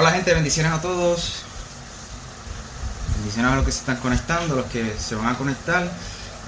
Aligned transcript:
Hola 0.00 0.12
gente, 0.12 0.32
bendiciones 0.32 0.70
a 0.70 0.80
todos. 0.80 1.42
Bendiciones 3.16 3.50
a 3.50 3.56
los 3.56 3.64
que 3.64 3.72
se 3.72 3.80
están 3.80 3.96
conectando, 3.96 4.54
los 4.54 4.66
que 4.66 4.94
se 4.96 5.16
van 5.16 5.26
a 5.26 5.36
conectar. 5.36 5.90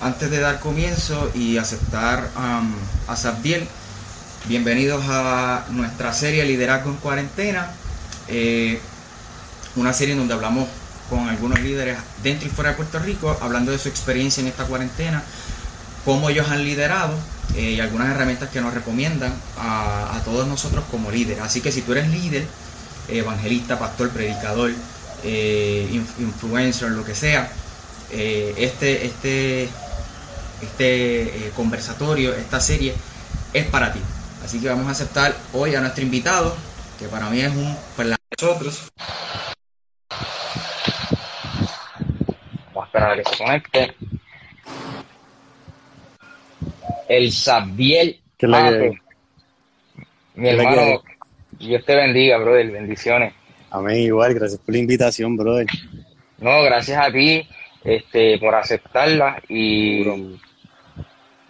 Antes 0.00 0.30
de 0.30 0.38
dar 0.38 0.60
comienzo 0.60 1.32
y 1.34 1.58
aceptar 1.58 2.30
um, 2.36 2.72
a 3.08 3.16
Sabdiel, 3.16 3.66
bienvenidos 4.46 5.05
a 5.08 5.64
nuestra 5.70 6.12
serie 6.12 6.44
Liderazgo 6.44 6.91
en 6.91 6.96
Cuarentena. 6.98 7.72
Eh, 8.28 8.80
una 9.74 9.92
serie 9.92 10.12
en 10.12 10.20
donde 10.20 10.34
hablamos 10.34 10.69
con 11.08 11.28
algunos 11.28 11.58
líderes 11.58 11.98
dentro 12.22 12.46
y 12.46 12.52
fuera 12.52 12.70
de 12.70 12.77
Puerto 12.77 13.00
Rico, 13.00 13.36
hablando 13.41 13.72
de 13.72 13.78
su 13.78 13.88
experiencia 13.88 14.42
en 14.42 14.46
esta 14.46 14.62
cuarentena, 14.66 15.24
cómo 16.05 16.30
ellos 16.30 16.48
han 16.50 16.62
liderado 16.62 17.19
eh, 17.56 17.72
y 17.72 17.80
algunas 17.80 18.10
herramientas 18.10 18.48
que 18.50 18.60
nos 18.60 18.72
recomiendan 18.72 19.34
a, 19.58 20.14
a 20.14 20.22
todos 20.22 20.46
nosotros 20.46 20.84
como 20.88 21.10
líderes. 21.10 21.42
Así 21.42 21.60
que 21.60 21.72
si 21.72 21.82
tú 21.82 21.91
eres 21.91 22.08
líder, 22.10 22.47
evangelista, 23.19 23.78
pastor, 23.78 24.11
predicador, 24.11 24.72
eh, 25.22 25.89
influencer, 26.19 26.91
lo 26.91 27.05
que 27.05 27.14
sea, 27.14 27.50
eh, 28.12 28.55
este, 28.56 29.06
este, 29.06 29.64
este 30.62 31.22
eh, 31.22 31.53
conversatorio, 31.55 32.34
esta 32.34 32.61
serie 32.61 32.94
es 33.53 33.66
para 33.66 33.92
ti. 33.92 34.00
Así 34.44 34.61
que 34.61 34.69
vamos 34.69 34.86
a 34.86 34.91
aceptar 34.91 35.34
hoy 35.53 35.75
a 35.75 35.81
nuestro 35.81 36.03
invitado, 36.03 36.56
que 36.98 37.06
para 37.08 37.28
mí 37.31 37.41
es 37.41 37.53
un 37.53 37.77
para 37.97 38.16
nosotros. 38.41 38.91
Vamos 42.75 42.83
a 42.83 42.86
esperar 42.86 43.12
a 43.12 43.16
que 43.16 43.25
se 43.25 43.36
conecte. 43.36 43.94
El 47.08 47.33
Sabiel. 47.33 48.20
Mi 50.34 50.48
hermano, 50.48 51.03
Dios 51.61 51.84
te 51.84 51.94
bendiga, 51.94 52.39
brother. 52.39 52.70
Bendiciones. 52.70 53.34
Amén, 53.70 53.98
igual. 53.98 54.34
Gracias 54.34 54.58
por 54.61 54.75
la 54.75 54.80
invitación, 54.80 55.36
brother. 55.36 55.66
No, 56.39 56.62
gracias 56.62 57.06
a 57.06 57.12
ti 57.12 57.47
este, 57.84 58.39
por 58.39 58.55
aceptarla 58.55 59.42
y, 59.47 60.38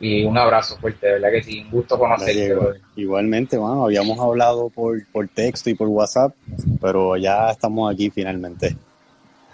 y 0.00 0.24
un 0.24 0.36
abrazo 0.36 0.76
fuerte, 0.78 1.06
de 1.06 1.12
verdad 1.14 1.30
que 1.30 1.42
sí, 1.44 1.60
un 1.60 1.70
gusto 1.70 1.96
conocerte. 1.96 2.52
Brother. 2.52 2.80
Igualmente, 2.96 3.56
bueno, 3.56 3.84
habíamos 3.84 4.18
hablado 4.18 4.68
por, 4.68 5.00
por 5.12 5.28
texto 5.28 5.70
y 5.70 5.74
por 5.74 5.86
WhatsApp, 5.86 6.34
pero 6.80 7.16
ya 7.16 7.50
estamos 7.50 7.92
aquí 7.94 8.10
finalmente. 8.10 8.76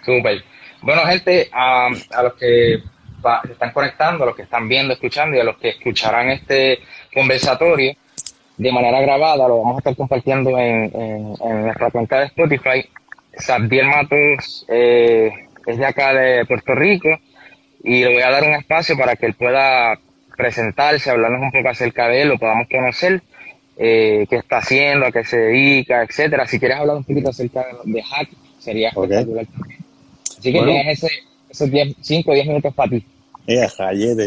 Súper. 0.03 0.43
Bueno, 0.81 1.03
gente, 1.05 1.49
a, 1.53 1.87
a 1.87 2.23
los 2.23 2.33
que 2.33 2.81
se 3.45 3.51
están 3.51 3.71
conectando, 3.71 4.23
a 4.23 4.27
los 4.27 4.35
que 4.35 4.41
están 4.43 4.67
viendo, 4.67 4.93
escuchando 4.93 5.37
y 5.37 5.39
a 5.39 5.43
los 5.43 5.57
que 5.57 5.69
escucharán 5.69 6.29
este 6.29 6.79
conversatorio, 7.13 7.93
de 8.57 8.71
manera 8.71 9.01
grabada, 9.01 9.47
lo 9.47 9.59
vamos 9.59 9.75
a 9.75 9.77
estar 9.79 9.95
compartiendo 9.95 10.57
en, 10.57 10.91
en, 10.93 11.61
nuestra 11.63 11.91
cuenta 11.91 12.19
de 12.19 12.25
Spotify. 12.25 12.85
Sabdiel 13.37 13.87
Matos 13.87 14.65
eh, 14.67 15.31
es 15.65 15.77
de 15.77 15.85
acá 15.85 16.13
de 16.13 16.43
Puerto 16.45 16.73
Rico 16.73 17.09
y 17.83 18.03
le 18.03 18.13
voy 18.13 18.23
a 18.23 18.31
dar 18.31 18.43
un 18.43 18.53
espacio 18.53 18.97
para 18.97 19.15
que 19.15 19.27
él 19.27 19.35
pueda 19.35 19.99
presentarse, 20.35 21.11
hablarnos 21.11 21.41
un 21.41 21.51
poco 21.51 21.69
acerca 21.69 22.07
de 22.07 22.23
él, 22.23 22.29
lo 22.29 22.37
podamos 22.39 22.67
conocer, 22.67 23.21
eh, 23.77 24.25
qué 24.29 24.37
está 24.37 24.57
haciendo, 24.57 25.05
a 25.05 25.11
qué 25.11 25.23
se 25.23 25.37
dedica, 25.37 26.03
etcétera. 26.03 26.47
Si 26.47 26.59
quieres 26.59 26.77
hablar 26.77 26.97
un 26.97 27.03
poquito 27.03 27.29
acerca 27.29 27.65
de, 27.83 28.01
Hack, 28.01 28.29
sería 28.57 28.89
espectacular 28.89 29.45
también. 29.45 29.79
Así 30.37 30.53
que 30.53 30.63
tienes 30.63 31.03
ese, 31.03 31.11
esos 31.49 31.69
5 32.01 32.31
o 32.31 32.33
10 32.33 32.47
minutos 32.47 32.73
para 32.73 32.89
ti. 32.89 33.05
Eh, 33.47 33.67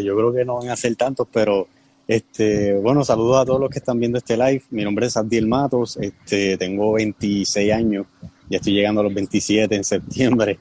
yo 0.05 0.17
creo 0.17 0.33
que 0.33 0.45
no 0.45 0.57
van 0.57 0.69
a 0.69 0.77
ser 0.77 0.95
tantos, 0.97 1.29
pero 1.33 1.69
este, 2.07 2.75
bueno, 2.75 3.05
saludos 3.05 3.43
a 3.43 3.45
todos 3.45 3.61
los 3.61 3.71
que 3.71 3.79
están 3.79 3.99
viendo 3.99 4.19
este 4.19 4.37
live. 4.37 4.63
Mi 4.71 4.85
nombre 4.85 5.07
es 5.07 5.17
Abdiel 5.17 5.47
Matos, 5.47 5.97
este, 5.97 6.57
tengo 6.57 6.93
26 6.93 7.73
añños, 7.73 8.07
ya 8.49 8.57
estoy 8.57 8.75
llegando 8.75 9.01
a 9.01 9.05
los 9.05 9.15
27 9.15 9.75
en 9.75 9.85
septiembre. 9.85 10.59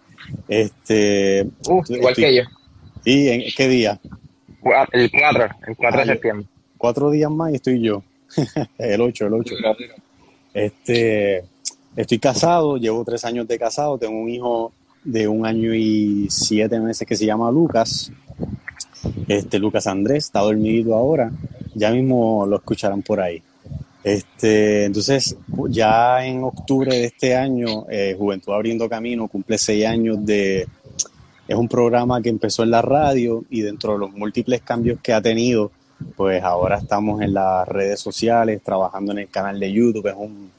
Este, 0.47 1.47
uh, 1.67 1.83
igual 1.89 2.15
que 2.15 2.35
yo. 2.35 2.43
¿Y 3.05 3.29
en 3.29 3.43
qué 3.55 3.67
día? 3.67 3.99
El 4.91 5.09
4, 5.09 5.49
el 5.67 5.75
4 5.75 5.99
de 6.01 6.05
septiembre. 6.05 6.47
Cuatro 6.77 7.09
días 7.11 7.31
más 7.31 7.51
y 7.51 7.55
estoy 7.55 7.81
yo. 7.81 8.03
el 8.77 9.01
8, 9.01 9.25
el 9.27 9.33
8. 9.33 9.55
Este, 10.53 11.43
estoy 11.95 12.19
casado, 12.19 12.77
llevo 12.77 13.03
tres 13.03 13.25
años 13.25 13.47
de 13.47 13.57
casado, 13.57 13.97
tengo 13.97 14.21
un 14.21 14.29
hijo 14.29 14.71
de 15.03 15.27
un 15.27 15.45
año 15.45 15.73
y 15.73 16.27
siete 16.29 16.79
meses 16.79 17.07
que 17.07 17.15
se 17.15 17.25
llama 17.25 17.51
Lucas. 17.51 18.11
Este, 19.27 19.59
Lucas 19.59 19.87
Andrés 19.87 20.25
está 20.25 20.41
dormido 20.41 20.95
ahora, 20.95 21.31
ya 21.75 21.91
mismo 21.91 22.45
lo 22.45 22.57
escucharán 22.57 23.01
por 23.01 23.21
ahí. 23.21 23.41
Este, 24.03 24.85
entonces, 24.85 25.35
ya 25.69 26.25
en 26.25 26.43
octubre 26.43 26.93
de 26.95 27.05
este 27.05 27.35
año, 27.35 27.85
eh, 27.89 28.15
Juventud 28.17 28.53
Abriendo 28.53 28.89
Camino 28.89 29.27
cumple 29.27 29.57
seis 29.57 29.85
años 29.85 30.25
de... 30.25 30.67
Es 31.47 31.55
un 31.55 31.67
programa 31.67 32.21
que 32.21 32.29
empezó 32.29 32.63
en 32.63 32.71
la 32.71 32.81
radio 32.81 33.43
y 33.49 33.61
dentro 33.61 33.93
de 33.93 33.99
los 33.99 34.11
múltiples 34.11 34.61
cambios 34.61 34.99
que 35.01 35.13
ha 35.13 35.21
tenido, 35.21 35.71
pues 36.15 36.43
ahora 36.43 36.77
estamos 36.77 37.21
en 37.21 37.33
las 37.33 37.67
redes 37.67 37.99
sociales, 37.99 38.61
trabajando 38.63 39.11
en 39.13 39.19
el 39.19 39.29
canal 39.29 39.59
de 39.59 39.71
YouTube. 39.71 40.07
Es 40.07 40.15
un, 40.15 40.51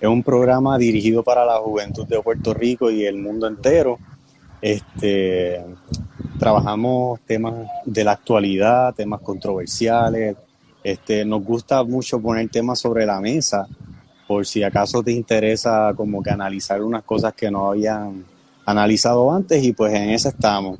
es 0.00 0.08
un 0.08 0.22
programa 0.22 0.78
dirigido 0.78 1.24
para 1.24 1.44
la 1.44 1.56
juventud 1.56 2.06
de 2.06 2.20
Puerto 2.22 2.54
Rico 2.54 2.88
y 2.90 3.04
el 3.04 3.16
mundo 3.16 3.48
entero. 3.48 3.98
Este, 4.62 5.64
trabajamos 6.38 7.20
temas 7.20 7.54
de 7.84 8.04
la 8.04 8.12
actualidad, 8.12 8.94
temas 8.94 9.20
controversiales. 9.20 10.36
Este, 10.82 11.24
nos 11.24 11.42
gusta 11.44 11.82
mucho 11.82 12.20
poner 12.20 12.48
temas 12.48 12.78
sobre 12.78 13.04
la 13.04 13.20
mesa, 13.20 13.66
por 14.26 14.46
si 14.46 14.62
acaso 14.62 15.02
te 15.02 15.12
interesa 15.12 15.92
como 15.96 16.22
que 16.22 16.30
analizar 16.30 16.82
unas 16.82 17.02
cosas 17.02 17.34
que 17.34 17.50
no 17.50 17.70
habían 17.70 18.24
analizado 18.64 19.32
antes 19.32 19.62
y 19.62 19.72
pues 19.72 19.92
en 19.94 20.10
eso 20.10 20.28
estamos. 20.28 20.78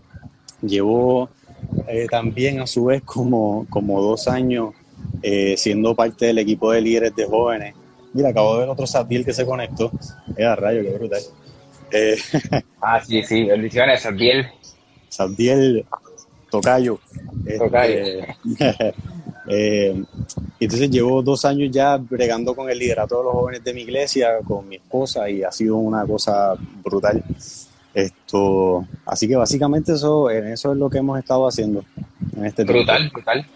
Llevo 0.63 1.29
eh, 1.87 2.07
también 2.11 2.61
a 2.61 2.67
su 2.67 2.87
vez 2.87 3.03
como, 3.03 3.67
como 3.69 4.01
dos 4.01 4.29
años 4.29 4.75
eh, 5.23 5.55
siendo 5.57 5.95
parte 5.95 6.27
del 6.27 6.39
equipo 6.39 6.71
de 6.73 6.81
líderes 6.81 7.15
de 7.17 7.25
jóvenes. 7.25 7.75
Mira, 8.13 8.31
acabo 8.31 8.55
de 8.55 8.61
ver 8.61 8.69
otro 8.69 8.87
Satiel 8.87 9.25
que 9.25 9.33
se 9.33 9.45
conectó. 9.45 9.91
Era 10.37 10.57
rayo, 10.57 10.83
qué 10.83 10.91
brutal. 10.91 11.23
Eh, 11.91 12.17
ah, 12.81 13.01
sí, 13.05 13.23
sí, 13.23 13.45
bendiciones, 13.45 14.03
Satiel. 14.03 14.47
Sabdiel 15.09 15.85
Tocayo. 16.51 16.99
Tocayo. 17.59 17.99
Este, 17.99 18.35
eh, 19.49 20.03
entonces 20.61 20.91
llevo 20.91 21.23
dos 21.23 21.45
años 21.45 21.71
ya 21.71 21.97
bregando 21.97 22.55
con 22.55 22.71
el 22.71 22.79
liderato 22.79 23.19
de 23.19 23.25
los 23.25 23.33
jóvenes 23.33 23.65
de 23.65 23.75
mi 23.75 23.83
iglesia, 23.83 24.39
con 24.47 24.69
mi 24.69 24.77
esposa, 24.77 25.29
y 25.29 25.43
ha 25.43 25.53
sido 25.53 25.77
una 25.77 26.07
cosa 26.07 26.55
brutal. 26.83 27.23
Esto, 27.95 28.87
así 29.07 29.27
que 29.27 29.37
básicamente 29.37 29.93
eso, 29.93 30.31
eso 30.31 30.73
es 30.73 30.79
lo 30.79 30.89
que 30.89 30.99
hemos 30.99 31.19
estado 31.19 31.49
haciendo 31.49 31.85
en 32.37 32.47
este 32.47 32.65
Brutal, 32.65 33.11
brutal. 33.11 33.47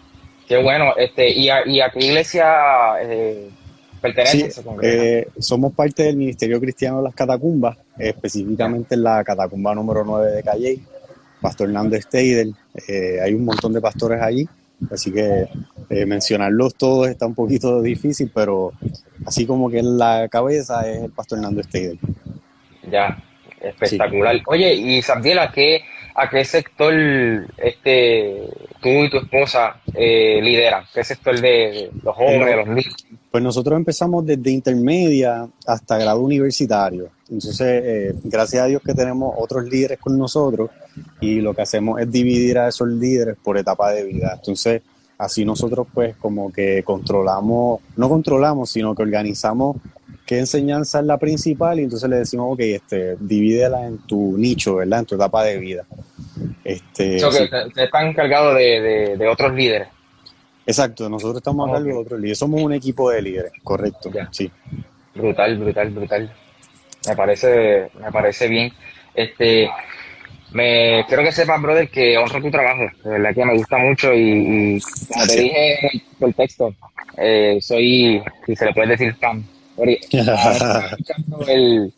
Qué 0.47 0.61
bueno. 0.61 0.93
Este, 0.97 1.29
¿y, 1.29 1.49
a, 1.49 1.65
y 1.67 1.79
a 1.81 1.89
qué 1.89 1.99
iglesia 1.99 2.45
eh, 3.01 3.49
pertenece? 4.01 4.51
Sí, 4.51 4.61
eh, 4.81 5.27
somos 5.39 5.73
parte 5.73 6.03
del 6.03 6.17
Ministerio 6.17 6.59
Cristiano 6.59 6.97
de 6.97 7.03
las 7.03 7.15
Catacumbas, 7.15 7.77
específicamente 7.97 8.95
en 8.95 9.03
la 9.03 9.23
catacumba 9.23 9.73
número 9.73 10.03
9 10.03 10.31
de 10.31 10.43
Calle. 10.43 10.79
Pastor 11.43 11.67
Hernando 11.67 11.99
Steidel, 11.99 12.55
eh, 12.87 13.19
hay 13.21 13.33
un 13.33 13.43
montón 13.43 13.73
de 13.73 13.81
pastores 13.81 14.21
allí, 14.21 14.47
así 14.89 15.11
que 15.11 15.45
eh, 15.89 16.05
mencionarlos 16.05 16.75
todos 16.75 17.09
está 17.09 17.27
un 17.27 17.35
poquito 17.35 17.81
difícil, 17.93 18.31
pero 18.33 18.71
así 19.25 19.45
como 19.45 19.69
que 19.69 19.79
en 19.79 19.97
la 19.97 20.29
cabeza 20.29 20.89
es 20.89 21.03
el 21.03 21.11
Pastor 21.11 21.39
Hernando 21.39 21.61
Steidel. 21.61 21.99
Ya, 22.89 23.21
espectacular. 23.59 24.39
Oye, 24.47 24.73
y 24.73 25.01
Sabdiel, 25.01 25.39
¿a 25.39 25.51
qué, 25.51 25.81
¿a 26.15 26.29
qué 26.29 26.45
sector 26.45 26.93
este, 27.57 28.47
tú 28.81 28.89
y 28.89 29.09
tu 29.09 29.17
esposa 29.17 29.81
eh, 29.93 30.39
lideran? 30.41 30.85
¿Qué 30.93 31.03
sector 31.03 31.37
de, 31.41 31.91
los 32.01 32.15
jóvenes, 32.15 32.55
los 32.55 32.67
niños? 32.67 32.95
Pues 33.31 33.43
nosotros 33.43 33.75
empezamos 33.77 34.25
desde 34.25 34.49
intermedia 34.49 35.45
hasta 35.67 35.97
grado 35.97 36.21
universitario. 36.21 37.09
Entonces, 37.33 37.81
eh, 37.83 38.13
gracias 38.25 38.63
a 38.63 38.67
Dios 38.67 38.81
que 38.85 38.93
tenemos 38.93 39.33
otros 39.37 39.65
líderes 39.65 39.99
con 39.99 40.17
nosotros 40.17 40.69
y 41.19 41.41
lo 41.41 41.53
que 41.53 41.63
hacemos 41.63 41.99
es 41.99 42.11
dividir 42.11 42.59
a 42.59 42.67
esos 42.67 42.87
líderes 42.87 43.35
por 43.43 43.57
etapa 43.57 43.91
de 43.91 44.03
vida. 44.03 44.33
Entonces, 44.35 44.81
así 45.17 45.43
nosotros 45.45 45.87
pues 45.93 46.15
como 46.17 46.51
que 46.51 46.83
controlamos, 46.83 47.81
no 47.95 48.07
controlamos, 48.09 48.69
sino 48.69 48.93
que 48.93 49.01
organizamos 49.03 49.77
qué 50.25 50.39
enseñanza 50.39 50.99
es 50.99 51.05
la 51.05 51.17
principal 51.17 51.79
y 51.79 51.83
entonces 51.83 52.09
le 52.09 52.17
decimos, 52.17 52.53
ok, 52.53 52.59
este, 52.61 53.17
divídela 53.19 53.85
en 53.85 53.97
tu 53.99 54.37
nicho, 54.37 54.75
¿verdad? 54.75 54.99
En 54.99 55.05
tu 55.05 55.15
etapa 55.15 55.43
de 55.43 55.57
vida. 55.57 55.85
Este, 56.63 57.17
que 57.17 57.47
te- 57.73 57.83
están 57.83 58.07
encargados 58.07 58.55
de, 58.55 58.63
de- 58.81 59.17
de 59.17 59.27
otros 59.27 59.53
líderes. 59.53 59.87
Exacto, 60.65 61.09
nosotros 61.09 61.37
estamos 61.37 61.67
a 61.69 61.73
cargo 61.73 61.87
de 61.87 61.93
otros 61.95 62.19
líderes. 62.19 62.37
Somos 62.37 62.61
un 62.61 62.71
equipo 62.73 63.09
de 63.09 63.21
líderes, 63.21 63.51
correcto. 63.63 64.09
Ya. 64.13 64.29
Sí. 64.31 64.49
Brutal, 65.13 65.57
brutal, 65.57 65.89
brutal. 65.91 66.33
Me 67.07 67.15
parece, 67.15 67.89
me 67.99 68.11
parece 68.11 68.47
bien. 68.47 68.71
Este, 69.13 69.69
me 70.51 71.03
quiero 71.07 71.23
que 71.23 71.31
sepas, 71.31 71.61
brother, 71.61 71.89
que 71.89 72.17
honro 72.17 72.41
tu 72.41 72.51
trabajo. 72.51 72.83
De 73.03 73.09
verdad 73.09 73.33
que 73.33 73.45
me 73.45 73.55
gusta 73.55 73.77
mucho 73.77 74.13
y, 74.13 74.77
y 74.77 74.79
como 75.07 75.25
te 75.25 75.41
dije 75.41 75.79
el 76.21 76.35
texto, 76.35 76.75
eh, 77.17 77.57
soy, 77.61 78.21
si 78.45 78.55
se 78.55 78.65
le 78.65 78.73
puede 78.73 78.89
decir, 78.89 79.15
fan. 79.15 79.43
El, 81.47 81.91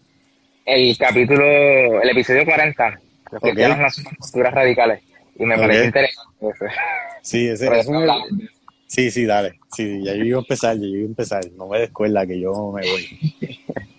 el 0.65 0.97
capítulo, 0.97 2.01
el 2.01 2.09
episodio 2.09 2.45
40, 2.45 2.89
los 2.89 3.33
Ok. 3.33 3.41
cristianos 3.41 3.77
no 3.77 3.89
son 3.91 4.03
posturas 4.17 4.53
radicales. 4.53 5.01
Y 5.37 5.45
me 5.45 5.57
parece 5.57 5.85
interesante 5.85 6.33
eso. 6.41 6.65
Sí, 7.21 7.47
ese, 7.47 7.67
ese 7.67 7.91
sí, 8.87 9.11
sí, 9.11 9.25
dale. 9.25 9.59
Sí, 9.75 10.01
ya 10.03 10.13
yo 10.13 10.23
iba 10.23 10.37
a 10.37 10.41
empezar, 10.41 10.75
ya 10.77 10.83
yo 10.83 10.87
iba 10.95 11.03
a 11.03 11.07
empezar. 11.07 11.43
No 11.57 11.67
me 11.67 11.79
descuela 11.79 12.25
que 12.25 12.39
yo 12.39 12.71
me 12.71 12.81
voy. 12.89 13.07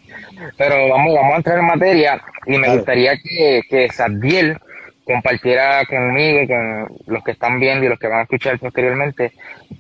Pero 0.57 0.89
vamos, 0.89 1.15
vamos 1.15 1.35
a 1.35 1.37
entrar 1.37 1.59
en 1.59 1.67
materia 1.67 2.23
y 2.47 2.53
me 2.53 2.59
Claro. 2.59 2.75
gustaría 2.77 3.17
que, 3.17 3.63
que 3.69 3.89
Sadiel 3.91 4.59
compartiera 5.05 5.85
conmigo, 5.87 6.41
y 6.43 6.49
con 6.49 6.89
los 7.07 7.23
que 7.23 7.31
están 7.31 7.61
viendo 7.61 7.85
y 7.87 7.89
los 7.89 7.99
que 7.99 8.09
van 8.09 8.19
a 8.21 8.23
escuchar 8.23 8.59
posteriormente, 8.59 9.31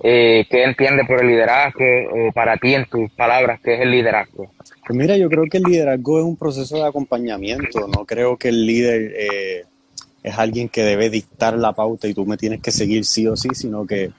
eh, 0.04 0.46
qué 0.48 0.62
entiende 0.62 1.04
por 1.04 1.20
el 1.20 1.26
liderazgo 1.28 1.84
o 2.12 2.32
para 2.32 2.56
ti 2.58 2.74
en 2.74 2.84
tus 2.86 3.10
palabras, 3.10 3.58
qué 3.62 3.74
es 3.74 3.80
el 3.80 3.90
liderazgo. 3.90 4.52
Pues 4.86 4.96
mira, 4.96 5.16
yo 5.16 5.28
creo 5.28 5.44
que 5.50 5.56
el 5.56 5.64
liderazgo 5.64 6.20
es 6.20 6.24
un 6.24 6.36
proceso 6.36 6.76
de 6.76 6.86
acompañamiento. 6.88 7.88
No 7.88 8.04
creo 8.04 8.36
que 8.36 8.50
el 8.50 8.64
líder 8.66 9.14
eh, 9.18 9.64
es 10.22 10.38
alguien 10.38 10.68
que 10.68 10.82
debe 10.84 11.10
dictar 11.10 11.54
la 11.54 11.72
pauta 11.72 12.06
y 12.06 12.14
tú 12.14 12.24
me 12.24 12.36
tienes 12.36 12.60
que 12.62 12.70
seguir 12.70 13.04
sí 13.04 13.26
o 13.26 13.36
sí, 13.36 13.48
sino 13.52 13.84
que 13.84 14.12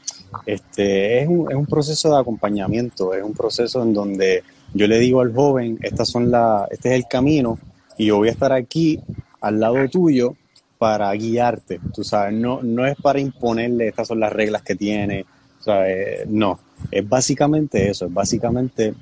este, 0.46 1.22
es, 1.22 1.28
un, 1.30 1.50
es 1.50 1.56
un 1.56 1.66
proceso 1.68 2.14
de 2.14 2.20
acompañamiento, 2.20 3.14
es 3.14 3.24
un 3.24 3.34
proceso 3.34 3.82
en 3.82 3.94
donde 3.94 4.44
yo 4.78 4.88
le 4.88 5.00
digo 5.00 5.22
al 5.22 5.34
joven, 5.34 5.78
estas 5.82 6.10
son 6.10 6.32
la, 6.32 6.68
este 6.72 6.90
es 6.90 6.96
el 6.96 7.08
camino 7.08 7.58
y 7.98 8.08
yo 8.08 8.18
voy 8.18 8.30
a 8.30 8.32
estar 8.32 8.54
aquí 8.54 9.00
al 9.42 9.60
lado 9.60 9.88
tuyo 9.90 10.36
para 10.78 11.12
guiarte, 11.14 11.80
tú 11.94 12.04
sabes, 12.04 12.34
no, 12.34 12.62
no 12.62 12.86
es 12.86 12.96
para 13.02 13.20
imponerle 13.20 13.88
estas 13.88 14.08
son 14.08 14.20
las 14.20 14.32
reglas 14.32 14.62
que 14.62 14.76
tiene, 14.76 15.26
¿sabes? 15.60 16.28
no, 16.28 16.60
es 16.92 17.08
básicamente 17.08 17.90
eso, 17.90 18.06
es 18.06 18.14
básicamente 18.14 18.94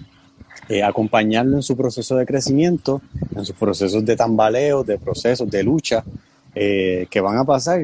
eh, 0.69 0.81
acompañarlo 0.81 1.57
en 1.57 1.63
su 1.63 1.75
proceso 1.75 2.15
de 2.15 2.25
crecimiento, 2.25 3.01
en 3.35 3.45
sus 3.45 3.55
procesos 3.55 4.05
de 4.05 4.15
tambaleo, 4.15 4.83
de 4.83 4.97
procesos 4.97 5.49
de 5.49 5.63
lucha 5.63 6.03
eh, 6.55 7.07
que 7.09 7.19
van 7.19 7.37
a 7.37 7.43
pasar, 7.43 7.81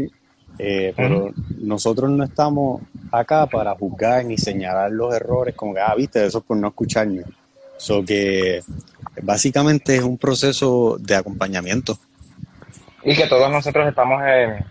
eh, 0.58 0.94
pero 0.96 1.34
nosotros 1.60 2.10
no 2.10 2.24
estamos 2.24 2.82
acá 3.12 3.46
para 3.46 3.76
juzgar 3.76 4.26
ni 4.26 4.38
señalar 4.38 4.92
los 4.92 5.14
errores, 5.14 5.54
como 5.54 5.74
que, 5.74 5.82
ah, 5.82 5.94
viste, 5.96 6.26
eso 6.26 6.38
es 6.38 6.44
por 6.44 6.56
no 6.56 6.70
escucharme. 6.70 7.24
So 7.82 8.06
que 8.06 8.62
básicamente 9.24 9.96
es 9.96 10.04
un 10.04 10.18
proceso 10.20 10.98
de 11.00 11.16
acompañamiento. 11.16 11.98
Y 13.04 13.16
que 13.16 13.26
todos 13.26 13.52
nosotros 13.52 13.88
estamos 13.90 14.22
en, 14.24 14.64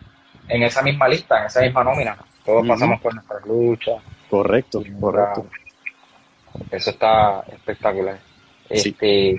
en 0.49 0.63
esa 0.63 0.81
misma 0.83 1.09
lista, 1.09 1.41
en 1.41 1.47
esa 1.47 1.61
misma 1.63 1.83
nómina. 1.83 2.17
Todos 2.47 2.65
pasamos 2.69 3.01
por 3.01 3.13
nuestras 3.15 3.45
luchas. 3.45 3.97
Correcto, 4.31 4.85
correcto. 5.01 5.47
Eso 6.71 6.91
está 6.91 7.41
espectacular. 7.53 8.19
Sí. 8.71 8.91
Este, 8.91 9.33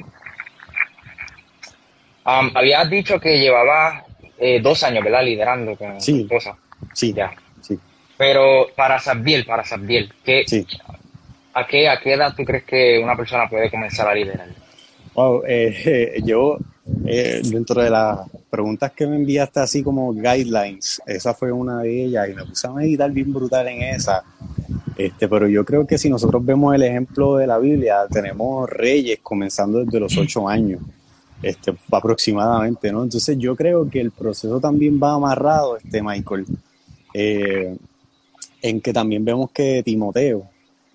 um, 2.25 2.51
habías 2.53 2.89
dicho 2.89 3.19
que 3.21 3.39
llevabas 3.39 4.03
eh, 4.38 4.59
dos 4.62 4.83
años, 4.83 5.03
¿verdad? 5.03 5.23
Liderando 5.23 5.77
con 5.77 6.01
Sí. 6.01 6.12
tu 6.27 6.35
esposa. 6.35 6.57
Sí, 6.94 7.13
Ya. 7.13 7.31
sí, 7.62 7.79
Pero 8.18 8.68
para 8.75 9.00
Sabdiel, 9.00 9.45
para 9.45 9.63
Sabdiel, 9.63 10.13
¿qué, 10.25 10.44
sí. 10.45 10.68
A, 11.53 11.68
qué, 11.68 11.89
¿a 11.89 12.00
qué 12.00 12.13
edad 12.13 12.33
tú 12.36 12.44
crees 12.44 12.63
que 12.63 13.00
una 13.03 13.15
persona 13.15 13.50
puede 13.50 13.69
comenzar 13.69 14.07
a 14.07 14.15
liderar? 14.15 14.48
Wow, 15.13 15.44
eh, 15.45 15.75
eh, 15.86 16.21
yo, 16.25 16.57
eh, 17.06 17.42
dentro 17.44 17.81
de 17.81 17.89
las 17.89 18.19
preguntas 18.50 18.92
que 18.92 19.07
me 19.07 19.15
enviaste 19.15 19.59
así 19.59 19.83
como 19.83 20.13
guidelines, 20.13 21.01
esa 21.06 21.33
fue 21.33 21.51
una 21.51 21.81
de 21.81 22.06
ellas 22.06 22.30
y 22.30 22.33
me 22.33 22.45
puse 22.45 22.68
a 22.68 22.71
meditar 22.71 23.12
bien 23.12 23.33
brutal 23.33 23.68
en 23.68 23.81
esa. 23.83 24.24
Este, 24.98 25.27
pero 25.27 25.48
yo 25.48 25.65
creo 25.65 25.88
que 25.88 25.98
si 25.98 26.09
nosotros 26.09 26.45
vemos 26.45 26.75
el 26.75 26.83
ejemplo 26.83 27.38
de 27.38 27.48
la 27.48 27.57
Biblia, 27.57 28.06
tenemos 28.09 28.69
reyes 28.69 29.19
comenzando 29.24 29.83
desde 29.83 30.00
los 30.00 30.15
ocho 30.18 30.47
años, 30.47 30.81
este, 31.42 31.74
aproximadamente, 31.92 32.92
¿no? 32.92 33.04
Entonces 33.04 33.38
yo 33.38 33.56
creo 33.56 33.89
que 33.89 34.00
el 34.00 34.12
proceso 34.12 34.59
también 34.59 35.00
va 35.01 35.13
amarrado, 35.13 35.77
este, 35.77 36.04
Michael, 36.04 36.45
eh, 37.13 37.75
en 38.62 38.81
que 38.81 38.94
también 38.94 39.25
vemos 39.25 39.50
que 39.51 39.81
Timoteo, 39.83 40.50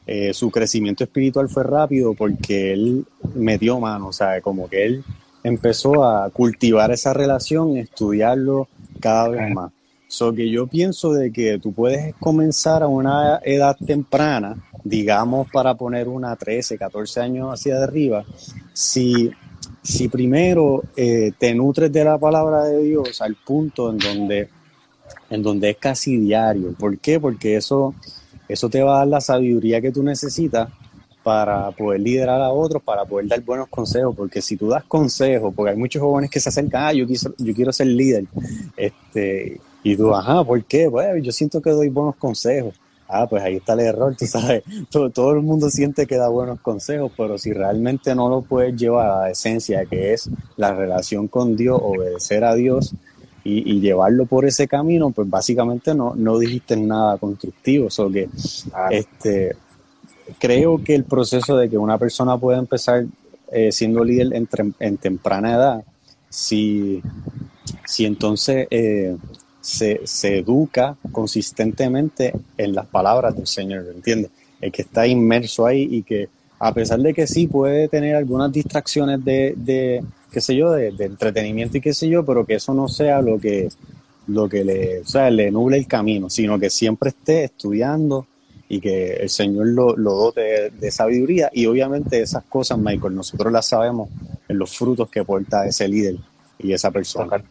eh, 0.07 0.33
su 0.33 0.51
crecimiento 0.51 1.05
espiritual 1.05 1.49
fue 1.49 1.65
rápido 1.65 2.15
porque 2.15 2.73
él 2.73 3.05
metió 3.35 3.81
mano, 3.81 4.09
o 4.09 4.13
sea, 4.13 4.41
como 4.41 4.69
que 4.69 4.85
él 4.85 5.05
empezó 5.43 6.05
a 6.05 6.31
cultivar 6.31 6.91
esa 6.91 7.13
relación, 7.13 7.77
estudiarlo 7.77 8.69
cada 9.01 9.29
vez 9.29 9.53
más. 9.53 9.73
So 10.09 10.33
que 10.33 10.49
yo 10.49 10.67
pienso 10.67 11.13
de 11.13 11.33
que 11.33 11.59
tú 11.59 11.73
puedes 11.73 12.15
comenzar 12.17 12.83
a 12.83 12.89
una 12.89 13.41
edad 13.45 13.77
temprana, 13.85 14.57
digamos 14.85 15.49
para 15.51 15.75
poner 15.75 16.09
una 16.09 16.37
13, 16.37 16.79
14 16.79 17.21
años 17.21 17.53
hacia 17.53 17.83
arriba, 17.83 18.25
si, 18.73 19.31
si 19.83 20.09
primero 20.09 20.85
eh, 20.97 21.33
te 21.37 21.55
nutres 21.55 21.93
de 21.93 22.05
la 22.05 22.19
palabra 22.19 22.65
de 22.65 22.83
Dios 22.85 23.21
al 23.21 23.35
punto 23.35 23.91
en 23.91 23.99
donde, 23.99 24.49
en 25.29 25.43
donde 25.43 25.71
es 25.71 25.77
casi 25.77 26.17
diario. 26.19 26.73
¿Por 26.79 26.99
qué? 26.99 27.19
Porque 27.19 27.57
eso, 27.57 27.95
eso 28.49 28.69
te 28.69 28.83
va 28.83 28.97
a 28.97 28.99
dar 28.99 29.09
la 29.09 29.21
sabiduría 29.21 29.81
que 29.81 29.93
tú 29.93 30.03
necesitas 30.03 30.69
para 31.27 31.73
poder 31.73 32.01
liderar 32.01 32.41
a 32.41 32.51
otros, 32.51 32.81
para 32.83 33.05
poder 33.05 33.27
dar 33.27 33.41
buenos 33.41 33.67
consejos, 33.69 34.15
porque 34.17 34.41
si 34.41 34.57
tú 34.57 34.69
das 34.69 34.85
consejos, 34.85 35.53
porque 35.57 35.73
hay 35.73 35.77
muchos 35.77 36.01
jóvenes 36.01 36.31
que 36.31 36.39
se 36.39 36.51
acercan, 36.51 36.85
ah, 36.85 36.93
yo, 36.93 37.05
quiso, 37.05 37.35
yo 37.39 37.53
quiero 37.53 37.73
ser 37.73 37.89
líder, 37.89 38.27
este, 38.77 39.61
y 39.83 39.97
tú, 39.97 40.15
ajá, 40.15 40.45
¿por 40.45 40.65
qué? 40.65 40.89
Pues 40.89 41.21
yo 41.25 41.33
siento 41.33 41.61
que 41.61 41.71
doy 41.71 41.89
buenos 41.89 42.15
consejos. 42.15 42.75
Ah, 43.09 43.27
pues 43.29 43.43
ahí 43.43 43.57
está 43.57 43.73
el 43.73 43.81
error, 43.81 44.15
tú 44.17 44.27
sabes, 44.27 44.63
todo, 44.91 45.11
todo 45.11 45.33
el 45.33 45.43
mundo 45.43 45.69
siente 45.69 46.07
que 46.07 46.17
da 46.17 46.29
buenos 46.29 46.61
consejos, 46.61 47.11
pero 47.17 47.39
si 47.39 47.53
realmente 47.53 48.15
no 48.15 48.29
lo 48.29 48.43
puedes 48.43 48.77
llevar 48.77 49.11
a 49.11 49.21
la 49.23 49.31
esencia 49.31 49.85
que 49.85 50.13
es 50.13 50.31
la 50.57 50.75
relación 50.75 51.27
con 51.27 51.57
Dios, 51.57 51.81
obedecer 51.83 52.45
a 52.45 52.55
Dios 52.55 52.95
y, 53.47 53.77
y 53.77 53.81
llevarlo 53.81 54.27
por 54.27 54.45
ese 54.45 54.67
camino, 54.67 55.11
pues 55.11 55.31
básicamente 55.31 55.95
no, 55.95 56.15
no 56.17 56.39
dijiste 56.39 56.77
nada 56.77 57.17
constructivo, 57.17 57.89
so 57.91 58.11
que 58.11 58.29
este, 58.91 59.55
creo 60.41 60.83
que 60.83 60.97
el 60.97 61.05
proceso 61.05 61.57
de 61.57 61.71
que 61.71 61.79
una 61.79 61.97
persona 61.97 62.37
pueda 62.37 62.59
empezar 62.59 63.07
eh, 63.53 63.71
siendo 63.71 64.03
líder 64.03 64.33
en, 64.35 64.97
temprana 64.97 65.55
edad, 65.55 65.85
si, 66.29 67.01
si 67.85 68.05
entonces 68.05 68.67
eh, 68.71 69.17
se, 69.61 70.01
se 70.05 70.39
educa 70.39 70.97
consistentemente 71.13 72.33
en 72.59 72.75
las 72.75 72.87
palabras 72.87 73.37
del 73.37 73.47
Señor, 73.47 73.87
¿entiendes? 73.95 74.33
El 74.61 74.73
que 74.73 74.83
está 74.83 75.07
inmerso 75.07 75.67
ahí 75.67 75.87
y 75.89 76.03
que 76.03 76.29
a 76.59 76.75
pesar 76.75 76.99
de 76.99 77.15
que 77.15 77.27
sí 77.27 77.47
puede 77.47 77.87
tener 77.87 78.17
algunas 78.17 78.51
distracciones 78.51 79.25
de, 79.25 79.55
de 79.57 80.03
qué 80.31 80.41
sé 80.41 80.57
yo, 80.57 80.71
de, 80.73 80.91
de 80.93 81.05
entretenimiento 81.07 81.79
y 81.79 81.81
qué 81.81 81.95
sé 81.95 82.09
yo, 82.09 82.25
pero 82.25 82.45
que 82.45 82.55
eso 82.55 82.75
no 82.75 82.89
sea 82.89 83.23
lo 83.23 83.39
que, 83.39 83.69
lo 84.27 84.49
que 84.49 84.65
le, 84.65 85.01
o 85.01 85.05
sea, 85.05 85.31
le 85.31 85.51
nuble 85.51 85.77
el 85.77 85.87
camino, 85.87 86.29
sino 86.31 86.59
que 86.59 86.71
siempre 86.71 87.11
esté 87.11 87.45
estudiando 87.45 88.27
y 88.69 88.81
que 88.81 89.15
el 89.15 89.29
Señor 89.31 89.69
lo, 89.69 89.97
lo 89.97 90.13
dote 90.13 90.71
de, 90.71 90.91
sabiduría. 90.91 91.49
Y 91.53 91.67
obviamente 91.67 92.21
esas 92.21 92.45
cosas, 92.45 92.79
Michael, 92.79 93.15
nosotros 93.15 93.53
las 93.53 93.69
sabemos 93.69 94.09
en 94.49 94.59
los 94.59 94.77
frutos 94.77 95.09
que 95.09 95.25
porta 95.25 95.67
ese 95.67 95.87
líder 95.87 96.17
y 96.59 96.73
esa 96.73 96.91
persona. 96.91 97.25
Total- 97.27 97.45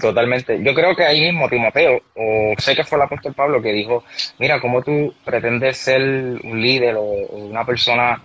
Totalmente. 0.00 0.60
Yo 0.62 0.74
creo 0.74 0.94
que 0.96 1.04
ahí 1.04 1.20
mismo 1.20 1.48
Timoteo, 1.48 2.00
o 2.16 2.54
sé 2.58 2.74
que 2.74 2.82
fue 2.82 2.98
el 2.98 3.02
apóstol 3.02 3.32
Pablo 3.32 3.62
que 3.62 3.72
dijo, 3.72 4.02
mira, 4.40 4.60
cómo 4.60 4.82
tú 4.82 5.14
pretendes 5.24 5.76
ser 5.76 6.02
un 6.02 6.60
líder 6.60 6.96
o, 6.96 7.02
o 7.02 7.36
una 7.46 7.64
persona, 7.64 8.20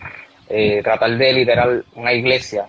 eh, 0.49 0.81
tratar 0.83 1.15
de 1.15 1.31
liderar 1.31 1.83
una 1.95 2.11
iglesia, 2.11 2.65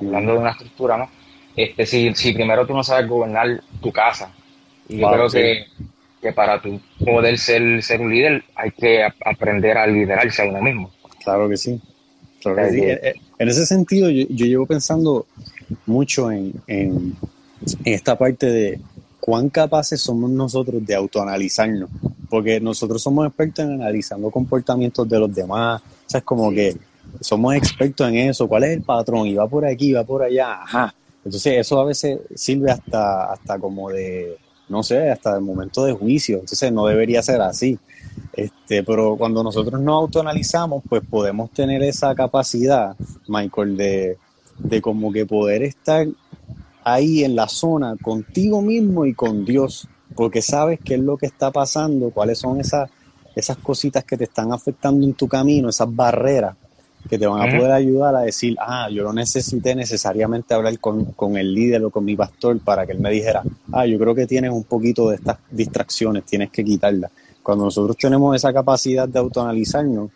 hablando 0.00 0.32
de 0.32 0.38
una 0.38 0.50
estructura, 0.50 0.96
¿no? 0.96 1.08
Este, 1.56 1.86
si, 1.86 2.14
si 2.14 2.32
primero 2.32 2.66
tú 2.66 2.74
no 2.74 2.82
sabes 2.82 3.08
gobernar 3.08 3.62
tu 3.80 3.92
casa. 3.92 4.32
Y 4.88 4.98
yo 4.98 5.06
Wow, 5.06 5.14
creo 5.14 5.30
sí. 5.30 5.38
que, 5.38 5.66
que 6.20 6.32
para 6.32 6.60
tú 6.60 6.80
poder 7.04 7.38
ser, 7.38 7.82
ser 7.82 8.00
un 8.00 8.10
líder 8.12 8.44
hay 8.56 8.70
que 8.72 9.04
ap- 9.04 9.14
aprender 9.24 9.78
a 9.78 9.86
liderarse 9.86 10.42
a 10.42 10.46
uno 10.46 10.60
mismo. 10.60 10.90
Claro 11.22 11.48
que 11.48 11.56
sí. 11.56 11.80
Claro 12.42 12.56
que 12.56 12.62
Está 12.64 12.74
sí. 12.74 12.80
bien. 12.80 12.98
En, 13.02 13.14
en 13.38 13.48
ese 13.48 13.66
sentido, 13.66 14.10
yo, 14.10 14.26
yo 14.28 14.46
llevo 14.46 14.66
pensando 14.66 15.26
mucho 15.86 16.30
en, 16.30 16.52
en, 16.66 17.16
en 17.84 17.94
esta 17.94 18.18
parte 18.18 18.46
de 18.46 18.80
cuán 19.20 19.48
capaces 19.48 20.00
somos 20.00 20.28
nosotros 20.30 20.84
de 20.84 20.94
autoanalizarnos, 20.94 21.88
porque 22.28 22.60
nosotros 22.60 23.02
somos 23.02 23.26
expertos 23.26 23.64
en 23.64 23.72
analizando 23.80 24.30
comportamientos 24.30 25.08
de 25.08 25.18
los 25.18 25.34
demás, 25.34 25.80
o 25.80 26.10
sea, 26.10 26.18
es 26.18 26.24
como 26.24 26.50
que 26.50 26.76
somos 27.20 27.54
expertos 27.54 28.08
en 28.08 28.16
eso, 28.16 28.48
cuál 28.48 28.64
es 28.64 28.70
el 28.70 28.82
patrón, 28.82 29.26
y 29.26 29.34
va 29.34 29.46
por 29.46 29.64
aquí, 29.64 29.92
va 29.92 30.04
por 30.04 30.22
allá, 30.22 30.62
ajá. 30.62 30.94
Entonces 31.24 31.54
eso 31.58 31.80
a 31.80 31.84
veces 31.84 32.20
sirve 32.34 32.70
hasta, 32.70 33.32
hasta 33.32 33.58
como 33.58 33.88
de, 33.90 34.36
no 34.68 34.82
sé, 34.82 35.10
hasta 35.10 35.36
el 35.36 35.42
momento 35.42 35.84
de 35.84 35.92
juicio, 35.92 36.40
entonces 36.40 36.70
no 36.72 36.86
debería 36.86 37.22
ser 37.22 37.40
así. 37.40 37.78
Este, 38.32 38.82
pero 38.82 39.16
cuando 39.16 39.42
nosotros 39.42 39.80
nos 39.80 39.94
autoanalizamos, 39.94 40.82
pues 40.88 41.02
podemos 41.08 41.50
tener 41.50 41.82
esa 41.82 42.14
capacidad, 42.14 42.94
Michael, 43.26 43.76
de, 43.76 44.18
de 44.58 44.82
como 44.82 45.12
que 45.12 45.24
poder 45.24 45.62
estar 45.62 46.06
ahí 46.84 47.24
en 47.24 47.34
la 47.34 47.48
zona 47.48 47.96
contigo 48.00 48.60
mismo 48.60 49.06
y 49.06 49.14
con 49.14 49.44
Dios, 49.44 49.88
porque 50.14 50.42
sabes 50.42 50.78
qué 50.84 50.94
es 50.94 51.00
lo 51.00 51.16
que 51.16 51.26
está 51.26 51.50
pasando, 51.50 52.10
cuáles 52.10 52.38
son 52.38 52.60
esas, 52.60 52.90
esas 53.34 53.56
cositas 53.56 54.04
que 54.04 54.18
te 54.18 54.24
están 54.24 54.52
afectando 54.52 55.06
en 55.06 55.14
tu 55.14 55.26
camino, 55.26 55.70
esas 55.70 55.92
barreras 55.94 56.56
que 57.08 57.18
te 57.18 57.26
van 57.26 57.42
a 57.42 57.58
poder 57.58 57.72
ayudar 57.72 58.16
a 58.16 58.20
decir, 58.20 58.56
ah, 58.58 58.88
yo 58.90 59.02
no 59.02 59.12
necesité 59.12 59.74
necesariamente 59.74 60.54
hablar 60.54 60.78
con, 60.78 61.04
con, 61.12 61.36
el 61.36 61.52
líder 61.52 61.84
o 61.84 61.90
con 61.90 62.04
mi 62.04 62.16
pastor 62.16 62.58
para 62.60 62.86
que 62.86 62.92
él 62.92 63.00
me 63.00 63.10
dijera, 63.10 63.42
ah, 63.72 63.86
yo 63.86 63.98
creo 63.98 64.14
que 64.14 64.26
tienes 64.26 64.50
un 64.50 64.64
poquito 64.64 65.10
de 65.10 65.16
estas 65.16 65.38
distracciones, 65.50 66.24
tienes 66.24 66.50
que 66.50 66.64
quitarlas. 66.64 67.10
Cuando 67.42 67.64
nosotros 67.64 67.96
tenemos 67.96 68.34
esa 68.34 68.52
capacidad 68.52 69.06
de 69.06 69.18
autoanalizarnos, 69.18 70.10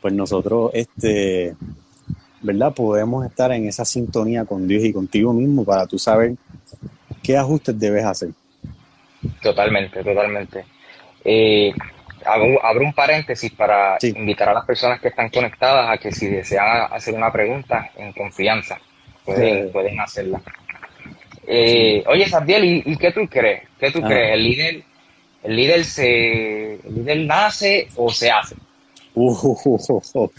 pues 0.00 0.14
nosotros, 0.14 0.70
este, 0.74 1.56
¿verdad? 2.42 2.74
Podemos 2.74 3.24
estar 3.26 3.50
en 3.52 3.66
esa 3.66 3.84
sintonía 3.84 4.44
con 4.44 4.68
Dios 4.68 4.84
y 4.84 4.92
contigo 4.92 5.32
mismo 5.32 5.64
para 5.64 5.86
tú 5.86 5.98
saber 5.98 6.34
qué 7.22 7.36
ajustes 7.36 7.78
debes 7.78 8.04
hacer. 8.04 8.30
Totalmente, 9.42 10.04
totalmente. 10.04 10.64
Eh, 11.24 11.72
abro, 12.28 12.84
un 12.84 12.92
paréntesis 12.92 13.50
para 13.52 13.98
invitar 14.02 14.50
a 14.50 14.54
las 14.54 14.64
personas 14.64 15.00
que 15.00 15.08
están 15.08 15.28
conectadas 15.30 15.90
a 15.90 15.98
que 15.98 16.12
si 16.12 16.26
desean 16.26 16.88
hacer 16.90 17.14
una 17.14 17.32
pregunta 17.32 17.90
en 17.96 18.12
confianza, 18.12 18.78
pueden, 19.24 19.70
pueden 19.72 19.98
hacerla. 20.00 20.40
Eh, 21.46 22.04
oye, 22.06 22.28
Sabdiel, 22.28 22.82
¿y, 22.84 22.96
qué 22.96 23.10
tú 23.10 23.26
crees? 23.26 23.62
¿Qué 23.80 23.90
tú 23.90 24.02
crees? 24.02 24.34
¿El 24.34 24.44
líder, 24.44 24.82
el 25.42 25.56
líder 25.56 25.84
se, 25.84 26.74
el 26.74 26.94
líder 26.94 27.18
nace 27.20 27.88
o 27.96 28.10
se 28.10 28.30
hace? 28.30 28.54
Uh, 29.14 29.56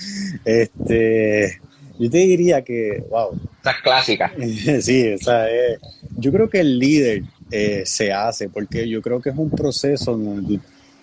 este, 0.45 1.59
yo 1.97 2.09
te 2.09 2.17
diría 2.17 2.61
que, 2.61 3.03
wow. 3.09 3.31
Esa 3.61 3.71
es 3.71 3.77
clásica. 3.81 4.31
sí, 4.81 5.13
o 5.13 5.17
sea, 5.17 5.47
yo 6.17 6.31
creo 6.31 6.49
que 6.49 6.59
el 6.59 6.77
líder 6.77 7.23
eh, 7.51 7.81
se 7.85 8.13
hace, 8.13 8.47
porque 8.47 8.87
yo 8.87 9.01
creo 9.01 9.19
que 9.19 9.31
es 9.31 9.37
un 9.37 9.49
proceso 9.49 10.15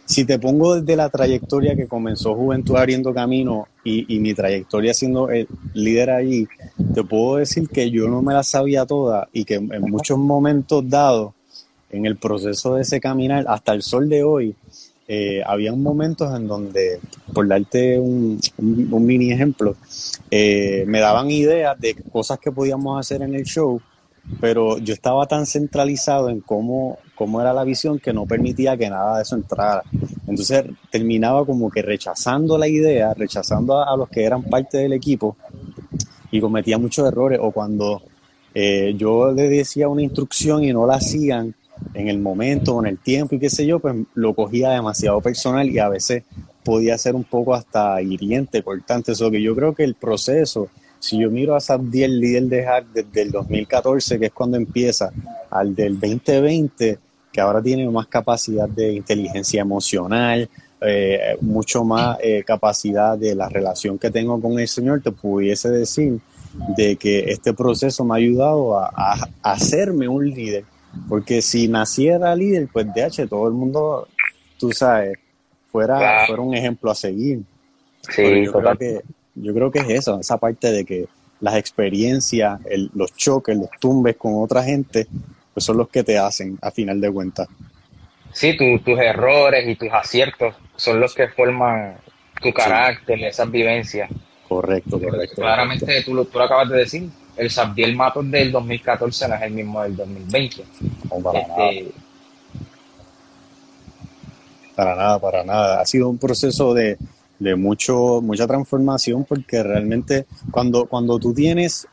si 0.06 0.24
te 0.24 0.38
pongo 0.38 0.76
desde 0.76 0.96
la 0.96 1.10
trayectoria 1.10 1.74
que 1.74 1.88
comenzó 1.88 2.34
Juventud 2.34 2.76
Abriendo 2.76 3.12
Camino 3.12 3.66
y, 3.84 4.18
mi 4.20 4.34
trayectoria 4.34 4.94
siendo 4.94 5.28
el 5.30 5.48
líder 5.74 6.10
allí, 6.10 6.48
te 6.94 7.02
puedo 7.02 7.36
decir 7.36 7.68
que 7.68 7.90
yo 7.90 8.08
no 8.08 8.22
me 8.22 8.32
la 8.32 8.42
sabía 8.42 8.86
toda 8.86 9.28
y 9.32 9.44
que 9.44 9.54
en 9.54 9.82
muchos 9.82 10.18
momentos 10.18 10.88
dados, 10.88 11.34
en 11.90 12.06
el 12.06 12.16
proceso 12.16 12.74
de 12.74 12.82
ese 12.82 13.00
caminar, 13.00 13.44
hasta 13.48 13.72
el 13.72 13.82
sol 13.82 14.08
de 14.08 14.22
hoy, 14.22 14.54
eh, 15.08 15.42
había 15.46 15.72
momentos 15.72 16.34
en 16.36 16.48
donde, 16.48 17.00
por 17.32 17.46
darte 17.46 17.98
un, 17.98 18.40
mini 18.58 19.32
ejemplo, 19.32 19.76
eh, 20.30 20.84
me 20.86 21.00
daban 21.00 21.30
ideas 21.30 21.78
de 21.80 21.94
cosas 22.12 22.38
que 22.38 22.50
podíamos 22.50 22.98
hacer 22.98 23.22
en 23.22 23.34
el 23.34 23.44
show 23.44 23.80
pero 24.40 24.78
yo 24.78 24.92
estaba 24.92 25.26
tan 25.26 25.46
centralizado 25.46 26.28
en 26.28 26.40
cómo, 26.40 26.98
cómo 27.14 27.40
era 27.40 27.52
la 27.52 27.64
visión 27.64 27.98
que 27.98 28.12
no 28.12 28.26
permitía 28.26 28.76
que 28.76 28.90
nada 28.90 29.16
de 29.16 29.22
eso 29.22 29.36
entrara. 29.36 29.82
Entonces 30.26 30.64
terminaba 30.90 31.44
como 31.46 31.70
que 31.70 31.82
rechazando 31.82 32.58
la 32.58 32.68
idea, 32.68 33.14
rechazando 33.14 33.82
a, 33.82 33.96
los 33.96 34.08
que 34.08 34.24
eran 34.24 34.42
parte 34.42 34.78
del 34.78 34.92
equipo 34.92 35.36
y 36.30 36.40
cometía 36.40 36.78
muchos 36.78 37.06
errores. 37.06 37.38
O 37.40 37.50
cuando 37.52 38.02
eh, 38.54 38.94
yo 38.96 39.32
le 39.32 39.48
decía 39.48 39.88
una 39.88 40.02
instrucción 40.02 40.64
y 40.64 40.72
no 40.72 40.86
la 40.86 40.96
hacían 40.96 41.54
en 41.94 42.08
el 42.08 42.18
momento 42.18 42.76
o 42.76 42.80
en 42.80 42.86
el 42.86 42.98
tiempo 42.98 43.34
y 43.34 43.38
qué 43.38 43.50
sé 43.50 43.66
yo, 43.66 43.78
pues 43.78 43.94
lo 44.14 44.34
cogía 44.34 44.70
demasiado 44.70 45.20
personal 45.20 45.68
y 45.68 45.78
a 45.78 45.88
veces 45.88 46.24
podía 46.64 46.98
ser 46.98 47.14
un 47.14 47.24
poco 47.24 47.54
hasta 47.54 48.02
hiriente, 48.02 48.62
cortante. 48.62 49.12
Eso 49.12 49.30
que 49.30 49.40
yo 49.40 49.54
creo 49.54 49.74
que 49.74 49.84
el 49.84 49.94
proceso 49.94 50.68
si 50.98 51.18
yo 51.18 51.30
miro 51.30 51.54
a 51.54 51.60
Sabdiel, 51.60 52.18
líder 52.18 52.44
de 52.44 52.64
Hack 52.64 52.86
desde 52.92 53.22
el 53.22 53.30
2014, 53.30 54.18
que 54.18 54.26
es 54.26 54.32
cuando 54.32 54.56
empieza, 54.56 55.12
al 55.50 55.74
del 55.74 55.98
2020, 56.00 56.98
que 57.32 57.40
ahora 57.40 57.62
tiene 57.62 57.88
más 57.90 58.06
capacidad 58.06 58.68
de 58.68 58.92
inteligencia 58.92 59.60
emocional, 59.60 60.48
eh, 60.80 61.36
mucho 61.40 61.84
más 61.84 62.18
eh, 62.22 62.42
capacidad 62.46 63.16
de 63.16 63.34
la 63.34 63.48
relación 63.48 63.98
que 63.98 64.10
tengo 64.10 64.40
con 64.40 64.58
el 64.58 64.68
Señor, 64.68 65.02
te 65.02 65.10
pudiese 65.10 65.70
decir 65.70 66.20
de 66.76 66.96
que 66.96 67.30
este 67.30 67.52
proceso 67.52 68.04
me 68.04 68.14
ha 68.14 68.16
ayudado 68.16 68.78
a, 68.78 69.28
hacerme 69.42 70.08
un 70.08 70.28
líder. 70.28 70.64
Porque 71.08 71.42
si 71.42 71.68
naciera 71.68 72.34
líder, 72.34 72.68
pues 72.72 72.92
de 72.94 73.02
H, 73.02 73.26
todo 73.26 73.48
el 73.48 73.54
mundo, 73.54 74.08
tú 74.58 74.72
sabes, 74.72 75.18
fuera, 75.70 76.26
fuera 76.26 76.42
un 76.42 76.54
ejemplo 76.54 76.90
a 76.90 76.94
seguir. 76.94 77.42
Sí, 78.00 78.44
yo 78.44 78.52
creo 78.52 78.76
que 78.78 79.02
yo 79.36 79.54
creo 79.54 79.70
que 79.70 79.80
es 79.80 79.88
eso, 79.90 80.18
esa 80.18 80.38
parte 80.38 80.72
de 80.72 80.84
que 80.84 81.06
las 81.40 81.56
experiencias, 81.56 82.60
los 82.94 83.14
choques, 83.14 83.56
los 83.56 83.70
tumbes 83.78 84.16
con 84.16 84.42
otra 84.42 84.62
gente, 84.62 85.06
pues 85.52 85.64
son 85.64 85.76
los 85.76 85.88
que 85.88 86.02
te 86.02 86.18
hacen 86.18 86.58
a 86.62 86.70
final 86.70 87.00
de 87.00 87.12
cuentas. 87.12 87.48
Sí, 88.32 88.56
tus 88.56 88.98
errores 88.98 89.66
y 89.68 89.76
tus 89.76 89.90
aciertos 89.92 90.54
son 90.76 91.00
los 91.00 91.14
que 91.14 91.28
forman 91.28 91.96
tu 92.42 92.52
carácter, 92.52 93.22
esas 93.24 93.50
vivencias. 93.50 94.10
Correcto, 94.48 95.00
correcto. 95.00 95.36
Claramente 95.36 96.02
Tú, 96.04 96.14
lo, 96.14 96.24
tú 96.26 96.38
lo 96.38 96.44
acabas 96.44 96.68
de 96.68 96.78
decir, 96.78 97.08
el 97.36 97.50
Sabdiel 97.50 97.96
Matos 97.96 98.30
del 98.30 98.52
2014 98.52 99.28
no 99.28 99.34
es 99.34 99.42
el 99.42 99.52
mismo 99.52 99.82
del 99.82 99.96
2020. 99.96 100.64
para, 101.22 101.38
este, 101.40 101.52
nada. 101.52 101.72
para 104.74 104.96
nada, 104.96 105.18
para 105.18 105.44
nada. 105.44 105.80
Ha 105.80 105.86
sido 105.86 106.08
un 106.08 106.18
proceso 106.18 106.74
de, 106.74 106.98
de 107.38 107.54
mucho, 107.56 108.20
mucha 108.22 108.46
transformación 108.46 109.24
porque 109.24 109.62
realmente 109.62 110.26
cuando, 110.50 110.86
cuando 110.86 111.18
tú 111.18 111.34
tienes 111.34 111.86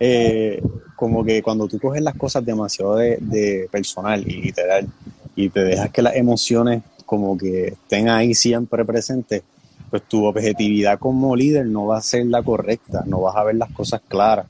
eh, 0.00 0.62
como 0.96 1.24
que 1.24 1.42
cuando 1.42 1.68
tú 1.68 1.78
coges 1.78 2.02
las 2.02 2.16
cosas 2.16 2.44
demasiado 2.44 2.96
de, 2.96 3.68
personal 3.70 4.22
y 4.26 4.42
literal 4.42 4.88
y 5.36 5.48
te 5.48 5.60
dejas 5.60 5.90
que 5.90 6.02
las 6.02 6.16
emociones 6.16 6.82
como 7.06 7.36
que 7.36 7.68
estén 7.68 8.08
ahí 8.08 8.34
siempre 8.34 8.84
presentes, 8.84 9.42
pues 9.90 10.02
tu 10.04 10.24
objetividad 10.24 10.98
como 10.98 11.36
líder 11.36 11.66
no 11.66 11.86
va 11.86 11.98
a 11.98 12.02
ser 12.02 12.26
la 12.26 12.42
correcta, 12.42 13.04
no 13.06 13.20
vas 13.20 13.36
a 13.36 13.44
ver 13.44 13.56
las 13.56 13.70
cosas 13.72 14.00
claras, 14.08 14.46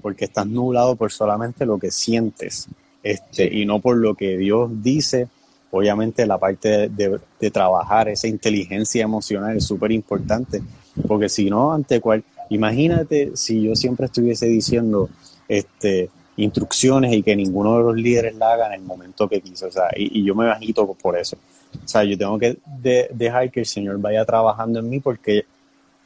porque 0.00 0.24
estás 0.24 0.46
nublado 0.46 0.96
por 0.96 1.12
solamente 1.12 1.64
lo 1.64 1.78
que 1.78 1.90
sientes, 1.90 2.68
este, 3.02 3.52
y 3.54 3.64
no 3.66 3.80
por 3.80 3.96
lo 3.96 4.14
que 4.14 4.36
Dios 4.36 4.70
dice 4.82 5.28
obviamente 5.72 6.26
la 6.26 6.38
parte 6.38 6.88
de, 6.88 7.20
trabajar 7.50 8.08
esa 8.08 8.28
inteligencia 8.28 9.02
emocional 9.02 9.56
es 9.56 9.64
súper 9.64 9.90
importante, 9.90 10.62
porque 11.08 11.28
si 11.28 11.50
no, 11.50 11.72
ante 11.72 12.00
cual, 12.00 12.22
imagínate 12.50 13.32
si 13.34 13.62
yo 13.62 13.74
siempre 13.74 14.06
estuviese 14.06 14.46
diciendo 14.46 15.08
este, 15.48 16.10
instrucciones 16.36 17.14
y 17.14 17.22
que 17.22 17.34
ninguno 17.34 17.78
de 17.78 17.82
los 17.84 17.96
líderes 17.96 18.34
la 18.36 18.52
haga 18.52 18.66
en 18.68 18.74
el 18.74 18.82
momento 18.82 19.28
que 19.28 19.40
quiso, 19.40 19.66
o 19.66 19.72
sea, 19.72 19.88
y, 19.96 20.22
yo 20.22 20.34
me 20.34 20.46
bajito 20.46 20.86
por 20.94 21.18
eso. 21.18 21.36
O 21.82 21.88
sea, 21.88 22.04
yo 22.04 22.18
tengo 22.18 22.38
que 22.38 22.58
dejar 23.14 23.50
que 23.50 23.60
el 23.60 23.66
Señor 23.66 23.98
vaya 23.98 24.26
trabajando 24.26 24.78
en 24.78 24.90
mí 24.90 25.00
porque 25.00 25.46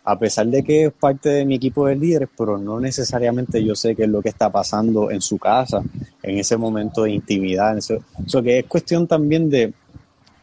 a 0.09 0.17
pesar 0.17 0.47
de 0.47 0.63
que 0.63 0.85
es 0.85 0.93
parte 0.93 1.29
de 1.31 1.45
mi 1.45 1.57
equipo 1.57 1.87
de 1.87 1.97
líderes, 1.97 2.29
pero 2.39 2.57
no 2.57 2.79
necesariamente 2.79 3.63
yo 3.63 3.75
sé 3.75 3.97
qué 3.97 4.05
es 4.05 4.09
lo 4.09 4.23
que 4.23 4.29
está 4.29 4.51
pasando 4.51 5.11
en 5.11 5.21
su 5.21 5.37
casa, 5.37 5.83
en 6.23 6.39
ese 6.39 6.57
momento 6.57 7.03
de 7.03 7.11
intimidad. 7.11 7.77
Eso, 7.77 7.99
que 8.41 8.61
es 8.61 8.67
cuestión 8.67 9.09
también 9.09 9.51
de 9.51 9.73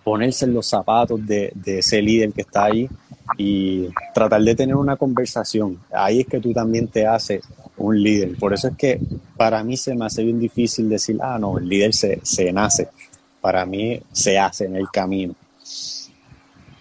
ponerse 0.03 0.43
en 0.43 0.53
los 0.53 0.67
zapatos 0.67 1.25
de, 1.25 1.53
ese 1.65 2.01
líder 2.01 2.33
que 2.33 2.41
está 2.41 2.65
ahí 2.65 2.89
y 3.37 3.87
tratar 4.13 4.41
de 4.41 4.53
tener 4.53 4.75
una 4.75 4.97
conversación. 4.97 5.79
Ahí 5.93 6.19
es 6.19 6.27
que 6.27 6.41
tú 6.41 6.51
también 6.51 6.89
te 6.89 7.07
haces 7.07 7.41
un 7.77 8.03
líder. 8.03 8.35
Por 8.37 8.53
eso 8.53 8.67
es 8.67 8.75
que 8.75 8.99
para 9.37 9.63
mí 9.63 9.77
se 9.77 9.95
me 9.95 10.03
hace 10.03 10.25
bien 10.25 10.41
difícil 10.41 10.89
decir, 10.89 11.17
ah, 11.21 11.37
no, 11.39 11.57
el 11.57 11.69
líder 11.69 11.93
se, 11.93 12.19
se 12.21 12.51
nace. 12.51 12.89
Para 13.39 13.65
mí 13.65 13.97
se 14.11 14.37
hace 14.37 14.65
en 14.65 14.75
el 14.75 14.89
camino. 14.91 15.33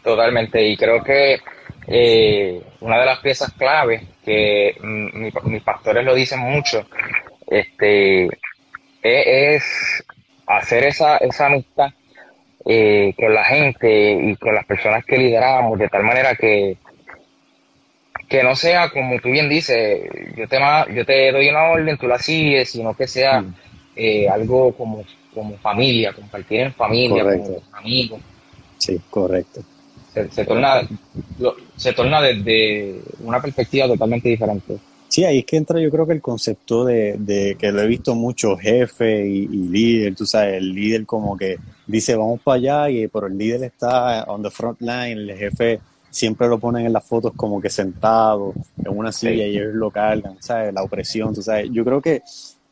Totalmente, 0.03 0.69
y 0.69 0.77
creo 0.77 1.01
que 1.05 1.37
eh, 1.87 2.63
una 2.81 3.01
de 3.01 3.07
las 3.07 3.19
piezas 3.21 3.53
clave 3.53 4.07
que 4.25 4.77
mis 4.83 5.63
pastores 5.63 6.05
lo 6.05 6.15
dicen 6.15 6.41
mucho, 6.41 6.87
este, 7.49 8.25
e, 9.03 9.55
es, 9.55 10.05
hacer 10.47 10.85
esa, 10.85 11.17
esa 11.19 11.47
amistad 11.47 11.91
eh, 12.65 13.13
con 13.17 13.35
la 13.35 13.45
gente 13.45 14.13
y 14.13 14.37
con 14.37 14.55
las 14.55 14.65
personas 14.65 15.05
que 15.05 15.19
lideramos, 15.19 15.79
de 15.79 15.89
tal 15.89 16.05
manera 16.05 16.37
que, 16.37 16.77
que 18.29 18.43
no 18.43 18.55
sea 18.55 18.89
como 18.91 19.19
tú 19.19 19.31
bien 19.31 19.49
dices, 19.49 20.09
yo 20.37 20.47
te, 20.49 20.59
yo 20.95 21.05
te 21.05 21.33
doy 21.33 21.49
una 21.49 21.71
orden, 21.71 21.99
tú 21.99 22.07
la 22.07 22.19
sigues, 22.19 22.71
sino 22.71 22.95
que 22.95 23.09
sea 23.09 23.41
mm. 23.41 23.55
eh, 23.97 24.29
algo 24.29 24.73
como, 24.75 25.05
como 25.35 25.57
familia, 25.59 26.13
compartir 26.13 26.61
en 26.61 26.73
familia, 26.73 27.25
con 27.25 27.57
amigos. 27.73 28.21
Sí, 28.79 29.01
correcto. 29.11 29.63
Se, 30.13 30.45
torna, 30.45 30.83
se 31.77 31.93
torna 31.93 32.21
desde 32.21 33.01
una 33.21 33.41
perspectiva 33.41 33.87
totalmente 33.87 34.29
diferente. 34.29 34.79
Sí, 35.09 35.25
ahí 35.25 35.41
es 35.41 35.45
que 35.45 35.59
entra 35.59 35.79
yo 35.79 35.91
creo 35.91 36.07
que 36.07 36.15
el 36.15 36.23
concepto 36.23 36.87
de, 36.87 37.57
que 37.59 37.71
lo 37.71 37.83
he 37.83 37.87
visto 37.87 38.15
mucho, 38.15 38.57
jefe 38.57 39.27
y, 39.27 39.47
líder, 39.47 40.15
tú 40.15 40.25
sabes, 40.25 40.55
el 40.55 40.73
líder 40.73 41.05
como 41.05 41.37
que 41.37 41.59
dice 41.87 42.17
vamos 42.17 42.41
para 42.41 42.57
allá, 42.57 42.91
y, 42.91 43.09
pero 43.09 43.27
el 43.27 43.37
líder 43.37 43.65
está 43.65 44.25
on 44.25 44.43
the 44.43 44.51
front 44.51 44.81
line, 44.81 45.13
el 45.13 45.37
jefe 45.37 45.81
siempre 46.09 46.49
lo 46.49 46.59
ponen 46.59 46.87
en 46.87 46.93
las 46.93 47.05
fotos 47.05 47.33
como 47.37 47.61
que 47.61 47.69
sentado 47.69 48.55
en 48.83 48.97
una 48.97 49.13
silla 49.13 49.45
y 49.45 49.57
ellos 49.57 49.75
lo 49.75 49.91
cargan, 49.91 50.37
¿sabes? 50.41 50.73
La 50.73 50.83
opresión, 50.83 51.35
tú 51.35 51.43
sabes. 51.43 51.69
Yo 51.71 51.85
creo 51.85 52.01
que 52.01 52.23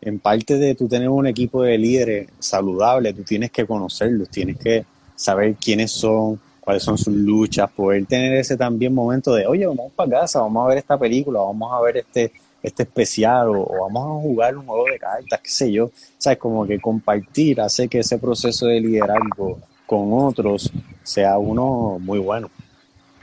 en 0.00 0.18
parte 0.18 0.56
de 0.56 0.74
tú 0.74 0.88
tener 0.88 1.08
un 1.08 1.26
equipo 1.26 1.62
de 1.62 1.76
líderes 1.76 2.28
saludable, 2.38 3.12
tú 3.12 3.22
tienes 3.22 3.50
que 3.50 3.66
conocerlos, 3.66 4.30
tienes 4.30 4.56
que 4.56 4.84
saber 5.14 5.56
quiénes 5.56 5.90
son, 5.90 6.40
cuáles 6.70 6.84
son 6.84 6.96
sus 6.96 7.12
luchas, 7.12 7.68
poder 7.72 8.06
tener 8.06 8.32
ese 8.34 8.56
también 8.56 8.94
momento 8.94 9.34
de, 9.34 9.44
oye, 9.44 9.66
vamos 9.66 9.90
para 9.96 10.20
casa, 10.20 10.40
vamos 10.40 10.64
a 10.64 10.68
ver 10.68 10.78
esta 10.78 10.96
película, 10.96 11.40
vamos 11.40 11.72
a 11.72 11.80
ver 11.80 11.96
este, 11.96 12.30
este 12.62 12.84
especial 12.84 13.48
o, 13.48 13.66
vamos 13.88 14.04
a 14.04 14.22
jugar 14.22 14.56
un 14.56 14.66
juego 14.66 14.84
de 14.84 14.96
cartas, 14.96 15.40
qué 15.42 15.50
sé 15.50 15.72
yo. 15.72 15.86
O 15.86 15.92
sea, 16.16 16.36
como 16.36 16.64
que 16.64 16.78
compartir 16.78 17.60
hace 17.60 17.88
que 17.88 17.98
ese 17.98 18.18
proceso 18.18 18.66
de 18.66 18.80
liderazgo 18.80 19.58
con 19.84 20.12
otros 20.12 20.70
sea 21.02 21.38
uno 21.38 21.98
muy 21.98 22.20
bueno. 22.20 22.48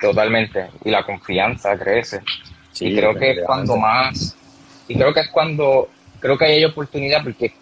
Totalmente. 0.02 0.68
Y 0.84 0.90
la 0.90 1.06
confianza 1.06 1.78
crece. 1.78 2.20
y 2.82 2.98
creo 2.98 3.16
que 3.16 3.32
es 3.32 3.46
cuando 3.46 3.78
más, 3.78 4.36
y 4.90 4.96
creo 4.96 5.14
que 5.14 5.22
es 5.22 5.30
cuando, 5.30 5.88
creo 6.20 6.38
que 6.38 6.44
hay 6.48 6.66
oportunidad 6.66 7.24
porque 7.24 7.54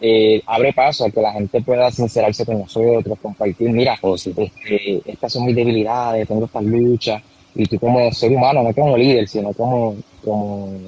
eh, 0.00 0.42
abre 0.46 0.72
paso 0.72 1.04
a 1.04 1.10
que 1.10 1.20
la 1.20 1.32
gente 1.32 1.60
pueda 1.60 1.90
sincerarse 1.90 2.46
con 2.46 2.58
nosotros, 2.58 3.18
compartir, 3.20 3.70
mira, 3.70 3.98
oh, 4.02 4.14
este, 4.14 5.02
estas 5.04 5.32
son 5.32 5.46
mis 5.46 5.56
debilidades, 5.56 6.28
tengo 6.28 6.44
estas 6.44 6.62
luchas, 6.62 7.22
y 7.54 7.66
tú 7.66 7.78
como 7.78 8.12
ser 8.12 8.30
humano, 8.30 8.62
no 8.62 8.72
como 8.72 8.96
líder, 8.96 9.28
sino 9.28 9.52
como, 9.52 9.96
como, 10.24 10.78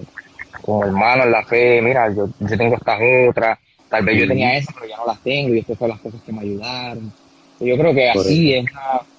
como 0.62 0.85
hermano 0.85 1.25
en 1.25 1.33
la 1.33 1.45
fe, 1.45 1.83
mira, 1.83 2.09
yo, 2.14 2.29
yo 2.38 2.57
tengo 2.57 2.76
estas 2.76 3.00
otras, 3.29 3.59
tal 3.88 4.05
vez 4.05 4.21
yo 4.21 4.29
tenía 4.29 4.57
esas, 4.57 4.75
pero 4.75 4.87
ya 4.87 4.97
no 4.99 5.07
las 5.07 5.21
tengo, 5.23 5.55
y 5.55 5.59
estas 5.59 5.79
son 5.79 5.88
las 5.88 6.00
cosas 6.00 6.21
que 6.23 6.33
me 6.33 6.43
ayudaron. 6.43 7.12
Yo 7.59 7.76
creo 7.76 7.93
que 7.93 8.11
así 8.11 8.55
es 8.55 8.64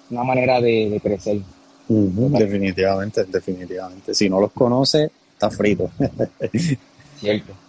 una, 0.09 0.23
manera 0.23 0.61
de, 0.61 0.99
crecer. 1.03 1.39
definitivamente, 1.87 3.25
definitivamente. 3.25 4.13
Si 4.13 4.29
no 4.29 4.39
los 4.39 4.51
conoce, 4.51 5.11
está 5.33 5.51
frito. 5.51 5.91
Cierto. 7.19 7.60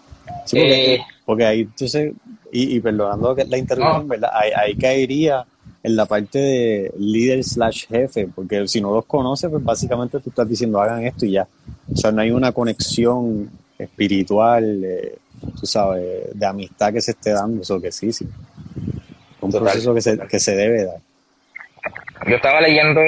Eh, 0.52 1.00
porque, 1.24 1.44
ahí, 1.44 1.60
entonces, 1.60 2.12
y, 2.50 2.76
y 2.76 2.80
perdonando 2.80 3.34
la 3.48 3.58
interrupción, 3.58 4.08
¿verdad? 4.08 4.30
Ahí, 4.34 4.76
caería 4.76 5.44
en 5.82 5.96
la 5.96 6.06
parte 6.06 6.38
de 6.38 6.92
líder 6.98 7.42
slash 7.42 7.86
jefe, 7.88 8.28
porque 8.34 8.66
si 8.68 8.80
no 8.80 8.92
los 8.92 9.04
conoces, 9.06 9.50
pues 9.50 9.64
básicamente 9.64 10.20
tú 10.20 10.30
estás 10.30 10.48
diciendo 10.48 10.80
hagan 10.80 11.04
esto 11.04 11.26
y 11.26 11.32
ya. 11.32 11.46
O 11.92 11.96
sea, 11.96 12.12
no 12.12 12.20
hay 12.20 12.30
una 12.30 12.52
conexión 12.52 13.50
espiritual, 13.78 14.84
eh, 14.84 15.18
tú 15.58 15.66
sabes, 15.66 16.38
de 16.38 16.46
amistad 16.46 16.92
que 16.92 17.00
se 17.00 17.12
esté 17.12 17.30
dando, 17.32 17.62
eso 17.62 17.80
que 17.80 17.90
sí, 17.90 18.12
sí. 18.12 18.28
Un 19.40 19.50
proceso 19.50 19.92
que 19.94 20.00
se, 20.00 20.18
que 20.18 20.38
se 20.38 20.54
debe 20.54 20.84
dar. 20.84 21.00
Yo 22.28 22.36
estaba 22.36 22.60
leyendo 22.60 23.00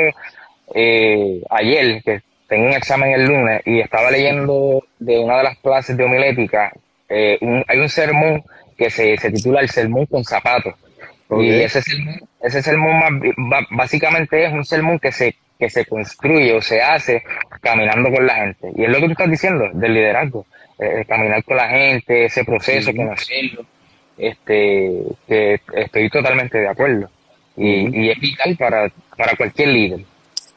eh, 0.74 1.42
ayer, 1.50 2.02
que 2.02 2.22
tengo 2.48 2.66
un 2.66 2.72
examen 2.72 3.12
el 3.12 3.26
lunes, 3.26 3.62
y 3.64 3.78
estaba 3.80 4.10
leyendo 4.10 4.82
de 4.98 5.18
una 5.20 5.36
de 5.38 5.42
las 5.44 5.58
clases 5.58 5.96
de 5.96 6.04
homilética 6.04 6.72
eh, 7.14 7.64
hay 7.68 7.78
un 7.78 7.88
sermón 7.88 8.42
que 8.76 8.90
se, 8.90 9.16
se, 9.16 9.30
titula 9.30 9.60
El 9.60 9.70
sermón 9.70 10.06
con 10.06 10.24
zapatos. 10.24 10.74
Y 11.30 11.50
ese 11.50 11.80
sermón, 11.80 12.20
ese 12.42 12.62
sermón 12.62 13.22
básicamente 13.70 14.44
es 14.44 14.52
un 14.52 14.64
sermón 14.64 14.98
que 14.98 15.12
se, 15.12 15.34
que 15.58 15.70
se 15.70 15.86
construye 15.86 16.52
o 16.52 16.60
se 16.60 16.82
hace 16.82 17.22
caminando 17.60 18.10
con 18.10 18.26
la 18.26 18.34
gente. 18.34 18.70
Y 18.76 18.84
es 18.84 18.90
lo 18.90 18.98
que 18.98 19.06
tú 19.06 19.12
estás 19.12 19.30
diciendo 19.30 19.70
del 19.72 19.94
liderazgo. 19.94 20.44
Eh, 20.78 21.04
caminar 21.06 21.44
con 21.44 21.56
la 21.56 21.68
gente, 21.68 22.24
ese 22.24 22.44
proceso, 22.44 22.92
conocerlo. 22.94 23.64
Este, 24.18 25.02
que 25.26 25.60
estoy 25.74 26.10
totalmente 26.10 26.58
de 26.58 26.68
acuerdo. 26.68 27.08
Y, 27.56 28.10
es 28.10 28.18
vital 28.18 28.56
para, 28.56 28.90
para 29.16 29.36
cualquier 29.36 29.68
líder. 29.68 30.00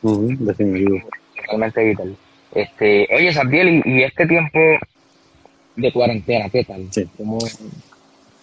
definitivo. 0.01 1.01
Totalmente 1.35 1.83
vital. 1.83 2.17
Este, 2.53 3.07
oye, 3.13 3.31
Sabdiel, 3.31 3.83
y 3.85 4.01
este 4.01 4.25
tiempo 4.25 4.59
de 5.77 5.93
cuarentena, 5.93 6.49
¿qué 6.49 6.63
tal? 6.63 6.87
Sí. 6.91 7.07
¿Cómo, 7.17 7.37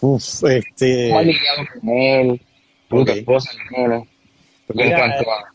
Uf, 0.00 0.44
este... 0.44 1.08
¿Cómo 1.08 1.18
has 1.18 1.26
lidiado 1.26 1.62
con 1.80 1.90
él? 1.90 2.40
¿Tu 2.88 3.02
esposa, 3.02 3.50
en 3.72 4.06
cuanto 4.68 5.30
a... 5.30 5.52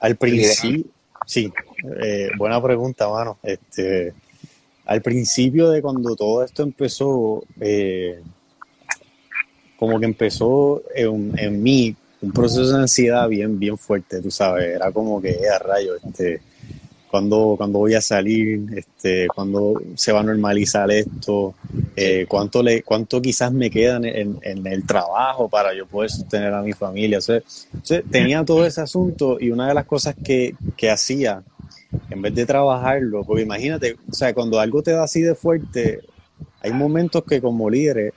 Al 0.00 0.16
principio, 0.16 0.84
sí, 1.24 1.50
eh, 2.02 2.28
buena 2.36 2.60
pregunta, 2.62 3.08
mano. 3.08 3.38
Este, 3.42 4.12
al 4.84 5.00
principio 5.00 5.70
de 5.70 5.80
cuando 5.80 6.14
todo 6.14 6.44
esto 6.44 6.62
empezó, 6.62 7.42
eh, 7.60 8.20
como 9.78 9.98
que 9.98 10.04
empezó 10.04 10.82
en, 10.94 11.32
en, 11.38 11.62
mí 11.62 11.96
un 12.20 12.32
proceso 12.32 12.70
de 12.72 12.82
ansiedad 12.82 13.28
bien, 13.28 13.58
bien 13.58 13.78
fuerte, 13.78 14.20
tú 14.20 14.30
sabes, 14.30 14.76
era 14.76 14.92
como 14.92 15.22
que, 15.22 15.38
a 15.48 15.58
rayo, 15.58 15.96
este, 15.96 16.42
cuándo, 17.14 17.78
voy 17.78 17.94
a 17.94 18.00
salir, 18.00 18.66
este, 18.76 19.28
cuándo 19.28 19.80
se 19.94 20.10
va 20.10 20.18
a 20.18 20.22
normalizar 20.24 20.90
esto, 20.90 21.54
eh, 21.94 22.26
cuánto, 22.28 22.60
le, 22.60 22.82
cuánto 22.82 23.22
quizás 23.22 23.52
me 23.52 23.70
queda 23.70 23.98
en, 24.02 24.40
el 24.42 24.84
trabajo 24.84 25.48
para 25.48 25.72
yo 25.72 25.86
poder 25.86 26.10
sostener 26.10 26.52
a 26.52 26.60
mi 26.60 26.72
familia. 26.72 27.20
tenía 28.10 28.44
todo 28.44 28.66
ese 28.66 28.80
asunto 28.80 29.38
y 29.40 29.50
una 29.52 29.68
de 29.68 29.74
las 29.74 29.84
cosas 29.84 30.16
que, 30.24 30.56
que 30.76 30.90
hacía, 30.90 31.44
en 32.10 32.20
vez 32.20 32.34
de 32.34 32.46
trabajarlo, 32.46 33.22
porque 33.22 33.42
imagínate, 33.42 33.94
o 34.10 34.12
sea, 34.12 34.34
cuando 34.34 34.58
algo 34.58 34.82
te 34.82 34.90
da 34.90 35.04
así 35.04 35.20
de 35.20 35.36
fuerte, 35.36 36.00
hay 36.62 36.72
momentos 36.72 37.22
que 37.22 37.40
como 37.40 37.70
líderes, 37.70 38.12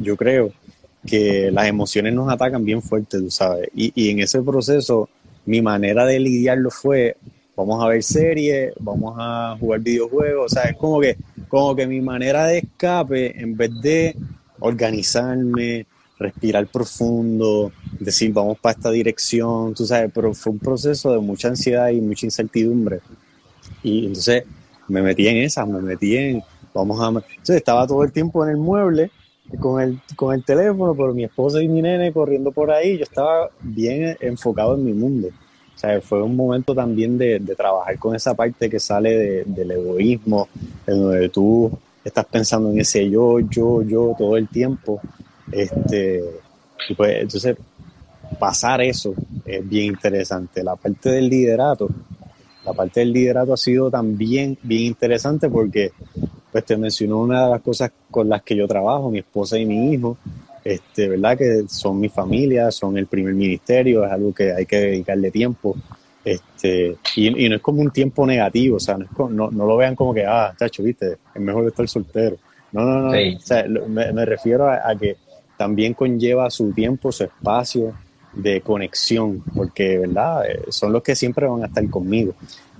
yo 0.00 0.16
creo, 0.16 0.52
que 1.06 1.50
las 1.50 1.66
emociones 1.66 2.14
nos 2.14 2.32
atacan 2.32 2.64
bien 2.64 2.80
fuerte, 2.80 3.18
tú 3.18 3.30
sabes. 3.30 3.68
Y, 3.74 3.92
y 3.94 4.08
en 4.08 4.20
ese 4.20 4.40
proceso, 4.40 5.10
mi 5.44 5.60
manera 5.60 6.06
de 6.06 6.18
lidiarlo 6.18 6.70
fue 6.70 7.16
vamos 7.58 7.84
a 7.84 7.88
ver 7.88 8.04
series, 8.04 8.72
vamos 8.78 9.16
a 9.18 9.56
jugar 9.58 9.80
videojuegos, 9.80 10.52
o 10.52 10.54
sea, 10.54 10.70
es 10.70 10.76
como 10.76 11.00
que, 11.00 11.16
como 11.48 11.74
que 11.74 11.88
mi 11.88 12.00
manera 12.00 12.46
de 12.46 12.58
escape, 12.58 13.36
en 13.36 13.56
vez 13.56 13.72
de 13.82 14.16
organizarme, 14.60 15.84
respirar 16.20 16.68
profundo, 16.68 17.72
decir 17.98 18.32
vamos 18.32 18.58
para 18.60 18.76
esta 18.76 18.92
dirección, 18.92 19.74
tú 19.74 19.84
sabes, 19.84 20.12
pero 20.14 20.32
fue 20.34 20.52
un 20.52 20.60
proceso 20.60 21.12
de 21.12 21.18
mucha 21.18 21.48
ansiedad 21.48 21.88
y 21.88 22.00
mucha 22.00 22.26
incertidumbre. 22.26 23.00
Y 23.82 24.06
entonces 24.06 24.44
me 24.86 25.02
metí 25.02 25.26
en 25.26 25.38
esa, 25.38 25.66
me 25.66 25.80
metí 25.80 26.16
en, 26.16 26.42
vamos 26.72 27.00
a... 27.00 27.08
Entonces 27.08 27.56
estaba 27.56 27.88
todo 27.88 28.04
el 28.04 28.12
tiempo 28.12 28.44
en 28.44 28.50
el 28.50 28.56
mueble 28.56 29.10
con 29.58 29.82
el, 29.82 30.00
con 30.14 30.32
el 30.32 30.44
teléfono, 30.44 30.94
pero 30.94 31.12
mi 31.12 31.24
esposa 31.24 31.60
y 31.60 31.66
mi 31.66 31.82
nene 31.82 32.12
corriendo 32.12 32.52
por 32.52 32.70
ahí, 32.70 32.98
yo 32.98 33.02
estaba 33.02 33.50
bien 33.62 34.16
enfocado 34.20 34.76
en 34.76 34.84
mi 34.84 34.92
mundo. 34.92 35.30
O 35.78 35.80
sea, 35.80 36.00
fue 36.00 36.20
un 36.20 36.34
momento 36.34 36.74
también 36.74 37.16
de, 37.16 37.38
trabajar 37.56 37.96
con 38.00 38.12
esa 38.12 38.34
parte 38.34 38.68
que 38.68 38.80
sale 38.80 39.44
del 39.44 39.70
egoísmo, 39.70 40.48
en 40.84 41.00
donde 41.00 41.28
tú 41.28 41.70
estás 42.04 42.24
pensando 42.24 42.72
en 42.72 42.80
ese 42.80 43.08
yo, 43.08 43.38
yo, 43.38 43.82
yo 43.82 44.12
todo 44.18 44.36
el 44.36 44.48
tiempo. 44.48 45.00
Este, 45.52 46.20
y 46.88 46.94
pues 46.96 47.22
entonces 47.22 47.56
pasar 48.40 48.80
eso 48.80 49.14
es 49.44 49.68
bien 49.68 49.86
interesante. 49.86 50.64
La 50.64 50.74
parte 50.74 51.10
del 51.10 51.28
liderato, 51.28 51.88
la 52.64 52.72
parte 52.72 52.98
del 52.98 53.12
liderato 53.12 53.52
ha 53.52 53.56
sido 53.56 53.88
también 53.88 54.58
bien 54.60 54.82
interesante 54.82 55.48
porque 55.48 55.92
pues 56.50 56.64
te 56.64 56.76
mencionó 56.76 57.18
una 57.18 57.44
de 57.44 57.50
las 57.52 57.62
cosas 57.62 57.92
con 58.10 58.28
las 58.28 58.42
que 58.42 58.56
yo 58.56 58.66
trabajo, 58.66 59.12
mi 59.12 59.20
esposa 59.20 59.56
y 59.56 59.64
mi 59.64 59.92
hijo, 59.92 60.18
este, 60.68 61.08
¿verdad? 61.08 61.38
Que 61.38 61.64
son 61.66 61.98
mi 61.98 62.10
familia, 62.10 62.70
son 62.70 62.98
el 62.98 63.06
primer 63.06 63.32
ministerio, 63.32 64.04
es 64.04 64.12
algo 64.12 64.34
que 64.34 64.52
hay 64.52 64.66
que 64.66 64.76
dedicarle 64.76 65.30
tiempo. 65.30 65.74
Este, 66.22 66.94
y, 67.16 67.48
no 67.48 67.56
es 67.56 67.62
como 67.62 67.80
un 67.80 67.90
tiempo 67.90 68.26
negativo, 68.26 68.76
o 68.76 68.80
sea, 68.80 68.98
no, 68.98 69.30
no, 69.30 69.50
no, 69.50 69.66
lo 69.66 69.78
vean 69.78 69.96
como 69.96 70.12
que, 70.12 70.26
ah, 70.26 70.52
chacho, 70.58 70.82
viste, 70.82 71.16
es 71.34 71.40
mejor 71.40 71.66
estar 71.66 71.88
soltero. 71.88 72.36
No, 72.72 72.82
no, 72.82 73.00
no, 73.00 73.08
o 73.08 73.40
sea, 73.40 73.64
me, 73.66 74.12
me, 74.12 74.26
refiero 74.26 74.70
a, 74.70 74.94
que 75.00 75.16
también 75.56 75.94
conlleva 75.94 76.50
su 76.50 76.70
tiempo, 76.72 77.10
su 77.12 77.24
espacio 77.24 77.94
de 78.34 78.60
conexión, 78.60 79.42
porque, 79.56 79.96
¿verdad? 79.96 80.50
Eh, 80.50 80.64
son 80.68 80.92
los 80.92 81.02
que 81.02 81.16
siempre 81.16 81.46
van 81.46 81.62
a 81.62 81.66
estar 81.68 81.88
conmigo. 81.88 82.34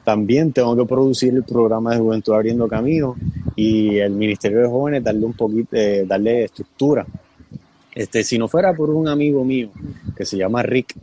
También 0.05 0.53
tengo 0.53 0.77
que 0.77 0.85
producir 0.85 1.33
el 1.33 1.43
programa 1.43 1.95
de 1.95 2.01
Juventud 2.01 2.35
Abriendo 2.35 2.69
Camino 2.69 3.17
y 3.57 3.97
el 3.97 4.11
Ministerio 4.11 4.61
de 4.61 4.69
Jóvenes 4.69 5.03
darle 5.03 5.25
un 5.25 5.33
poquito, 5.33 5.71
eh, 5.73 6.05
darle 6.07 6.45
estructura 6.45 7.07
este, 7.99 8.23
si 8.23 8.39
no 8.39 8.47
fuera 8.47 8.73
por 8.75 8.91
un 8.91 9.09
amigo 9.09 9.45
mío 9.45 9.71
que 10.17 10.25
se 10.25 10.37
llama 10.37 10.63
Rick, 10.63 10.95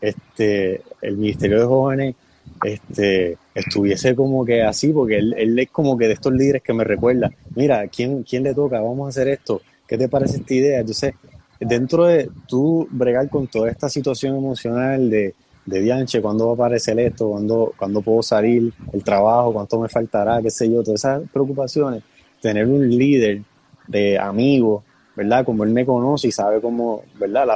este, 0.00 0.82
el 1.00 1.16
Ministerio 1.16 1.60
de 1.60 1.64
Jóvenes 1.64 2.16
este, 2.64 3.38
estuviese 3.54 4.16
como 4.16 4.44
que 4.44 4.64
así, 4.64 4.92
porque 4.92 5.18
él, 5.18 5.32
él, 5.38 5.56
es 5.60 5.70
como 5.70 5.96
que 5.96 6.08
de 6.08 6.14
estos 6.14 6.32
líderes 6.32 6.60
que 6.60 6.72
me 6.72 6.82
recuerda, 6.82 7.30
mira, 7.54 7.86
¿quién, 7.86 8.24
¿quién 8.24 8.42
le 8.42 8.52
toca? 8.52 8.80
Vamos 8.80 9.06
a 9.06 9.08
hacer 9.10 9.28
esto, 9.28 9.62
¿qué 9.86 9.96
te 9.96 10.08
parece 10.08 10.38
esta 10.38 10.52
idea? 10.52 10.80
Entonces, 10.80 11.14
dentro 11.60 12.06
de 12.06 12.28
tú 12.48 12.88
bregar 12.90 13.28
con 13.28 13.46
toda 13.46 13.70
esta 13.70 13.88
situación 13.88 14.36
emocional 14.36 15.08
de, 15.08 15.36
de 15.66 15.80
Dianche, 15.80 16.20
cuándo 16.20 16.46
va 16.46 16.50
a 16.50 16.54
aparecer 16.54 16.98
esto, 16.98 17.28
cuándo, 17.28 17.74
cuándo 17.76 18.02
puedo 18.02 18.24
salir, 18.24 18.72
el 18.92 19.04
trabajo, 19.04 19.52
cuánto 19.52 19.78
me 19.78 19.88
faltará, 19.88 20.42
qué 20.42 20.50
sé 20.50 20.68
yo, 20.68 20.82
todas 20.82 20.98
esas 20.98 21.22
preocupaciones. 21.30 22.02
Tener 22.42 22.66
un 22.66 22.90
líder 22.90 23.42
de 23.86 24.18
amigos, 24.18 24.82
¿verdad? 25.16 25.44
Como 25.44 25.64
él 25.64 25.70
me 25.70 25.84
conoce 25.84 26.28
y 26.28 26.32
sabe 26.32 26.60
cómo, 26.60 27.02
¿verdad? 27.18 27.48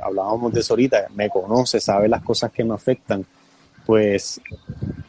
hablábamos 0.00 0.52
de 0.52 0.60
eso 0.60 0.74
ahorita, 0.74 1.08
me 1.14 1.28
conoce, 1.28 1.80
sabe 1.80 2.08
las 2.08 2.22
cosas 2.22 2.52
que 2.52 2.64
me 2.64 2.74
afectan, 2.74 3.24
pues 3.86 4.40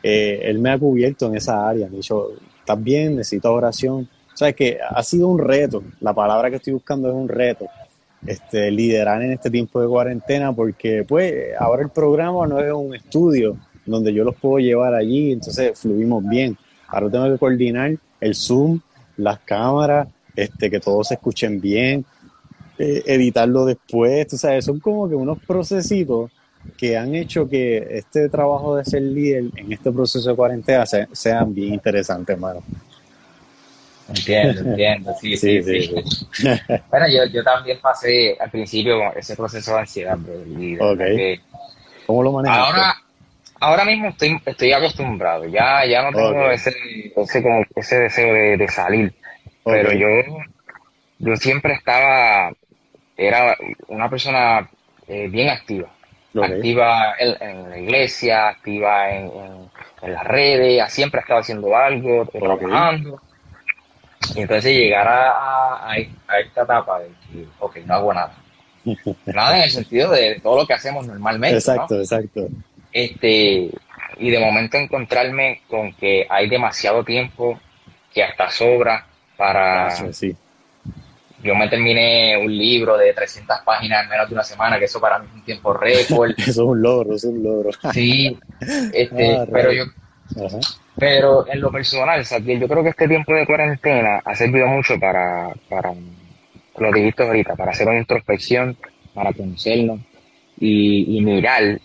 eh, 0.03 0.41
él 0.43 0.59
me 0.59 0.71
ha 0.71 0.77
cubierto 0.77 1.27
en 1.27 1.35
esa 1.35 1.67
área, 1.67 1.87
me 1.87 1.95
ha 1.95 1.97
dicho, 1.97 2.29
¿estás 2.59 2.83
bien? 2.83 3.15
Necesito 3.17 3.53
oración. 3.53 4.09
O 4.33 4.37
sea, 4.37 4.51
que 4.53 4.79
ha 4.81 5.01
sido 5.03 5.27
un 5.27 5.39
reto, 5.39 5.81
la 6.01 6.13
palabra 6.13 6.49
que 6.49 6.57
estoy 6.57 6.73
buscando 6.73 7.07
es 7.07 7.15
un 7.15 7.29
reto, 7.29 7.67
este, 8.25 8.69
liderar 8.69 9.21
en 9.21 9.31
este 9.31 9.49
tiempo 9.49 9.79
de 9.79 9.87
cuarentena, 9.87 10.51
porque 10.51 11.05
pues 11.07 11.53
ahora 11.57 11.83
el 11.83 11.89
programa 11.89 12.45
no 12.47 12.59
es 12.59 12.73
un 12.73 12.93
estudio 12.95 13.57
donde 13.85 14.13
yo 14.13 14.23
los 14.23 14.35
puedo 14.35 14.59
llevar 14.59 14.93
allí, 14.93 15.31
entonces 15.31 15.77
fluimos 15.79 16.27
bien. 16.27 16.57
Ahora 16.87 17.09
tengo 17.09 17.31
que 17.31 17.37
coordinar 17.37 17.95
el 18.19 18.35
Zoom, 18.35 18.79
las 19.17 19.39
cámaras, 19.39 20.07
este, 20.35 20.69
que 20.69 20.79
todos 20.79 21.07
se 21.07 21.15
escuchen 21.15 21.59
bien, 21.61 22.05
eh, 22.77 23.03
editarlo 23.05 23.65
después, 23.65 24.27
tú 24.27 24.37
sabes, 24.37 24.65
son 24.65 24.79
como 24.79 25.07
que 25.07 25.15
unos 25.15 25.39
procesitos 25.39 26.31
que 26.77 26.97
han 26.97 27.15
hecho 27.15 27.47
que 27.47 27.87
este 27.91 28.27
trabajo 28.27 28.75
de 28.75 28.85
ser 28.85 29.01
líder 29.01 29.45
en 29.55 29.71
este 29.71 29.91
proceso 29.91 30.29
de 30.29 30.35
cuarentena 30.35 30.85
sea, 30.85 31.07
sean 31.11 31.53
bien 31.53 31.75
interesantes, 31.75 32.33
hermano. 32.33 32.63
Entiendo, 34.09 34.61
entiendo, 34.61 35.13
sí, 35.19 35.37
sí, 35.37 35.63
sí. 35.63 35.91
bueno, 36.91 37.07
yo, 37.07 37.25
yo, 37.31 37.43
también 37.43 37.79
pasé 37.81 38.37
al 38.39 38.51
principio 38.51 39.13
ese 39.15 39.35
proceso 39.35 39.73
de 39.73 39.79
ansiedad, 39.79 40.17
bro, 40.17 40.95
¿Cómo 42.05 42.21
lo 42.21 42.31
manejas? 42.33 42.57
Ahora, 42.59 42.95
ahora 43.59 43.85
mismo 43.85 44.09
estoy, 44.09 44.39
estoy 44.45 44.73
acostumbrado, 44.73 45.45
ya, 45.45 45.85
ya 45.85 46.03
no 46.03 46.15
tengo 46.15 46.51
ese, 46.51 46.71
ese, 47.15 47.41
como, 47.41 47.63
ese 47.75 47.99
deseo 47.99 48.33
de, 48.33 48.57
de 48.57 48.67
salir, 48.67 49.13
pero 49.65 49.91
yo, 49.93 50.07
yo 51.17 51.35
siempre 51.35 51.73
estaba, 51.73 52.53
era 53.17 53.57
una 53.87 54.09
persona 54.09 54.69
eh, 55.07 55.27
bien 55.27 55.49
activa. 55.49 55.89
Activa 56.39 57.15
en, 57.17 57.69
la 57.69 57.77
iglesia, 57.79 58.49
activa 58.49 59.09
en, 59.09 59.31
en, 60.01 60.13
las 60.13 60.23
redes, 60.25 60.91
siempre 60.91 61.21
estaba 61.21 61.39
haciendo 61.39 61.75
algo, 61.75 62.25
trabajando. 62.25 63.21
Y 64.35 64.41
entonces 64.41 64.77
llegar 64.77 65.07
a, 65.07 65.89
a, 65.89 65.97
esta 65.97 66.63
etapa 66.63 66.99
de 66.99 67.07
que, 67.31 67.47
ok, 67.59 67.77
no 67.85 67.93
hago 67.95 68.13
nada. 68.13 68.35
nada 69.25 69.57
en 69.57 69.63
el 69.63 69.71
sentido 69.71 70.11
de 70.11 70.39
todo 70.41 70.57
lo 70.57 70.67
que 70.67 70.73
hacemos 70.73 71.07
normalmente. 71.07 71.57
Exacto, 71.57 71.99
exacto. 71.99 72.49
Este, 72.91 73.71
y 74.17 74.29
de 74.29 74.39
momento 74.39 74.77
encontrarme 74.77 75.61
con 75.69 75.93
que 75.93 76.27
hay 76.29 76.49
demasiado 76.49 77.03
tiempo 77.03 77.59
que 78.13 78.23
hasta 78.23 78.51
sobra 78.51 79.05
para... 79.37 79.91
sí. 80.13 80.35
Yo 81.43 81.53
me 81.53 81.69
terminé 81.69 82.37
un 82.37 82.57
libro 82.57 82.97
de 82.97 83.13
300 83.13 83.59
páginas 83.63 84.03
en 84.03 84.09
menos 84.09 84.27
de 84.27 84.33
una 84.33 84.43
semana, 84.43 84.79
que 84.79 84.85
eso 84.85 84.99
para 84.99 85.19
mí 85.19 85.27
es 85.29 85.35
un 85.35 85.43
tiempo 85.43 85.73
récord. 85.73 86.31
eso 86.37 86.49
es 86.49 86.57
un 86.57 86.81
logro, 86.81 87.15
es 87.15 87.23
un 87.23 87.43
logro. 87.43 87.69
sí, 87.93 88.37
este, 88.93 89.35
ah, 89.35 89.45
pero 89.51 89.71
yo... 89.71 89.83
Pero 90.97 91.45
en 91.47 91.59
lo 91.59 91.71
personal, 91.71 92.23
yo 92.23 92.67
creo 92.67 92.83
que 92.83 92.89
este 92.89 93.07
tiempo 93.07 93.33
de 93.33 93.45
cuarentena 93.45 94.21
ha 94.23 94.33
servido 94.33 94.65
mucho 94.67 94.97
para, 94.97 95.53
para 95.69 95.93
lo 96.77 96.91
dijiste 96.91 97.23
ahorita, 97.23 97.55
para 97.55 97.71
hacer 97.71 97.87
una 97.87 97.99
introspección, 97.99 98.77
para 99.13 99.33
conocernos 99.33 99.99
y, 100.57 101.17
y 101.17 101.21
mirar, 101.21 101.79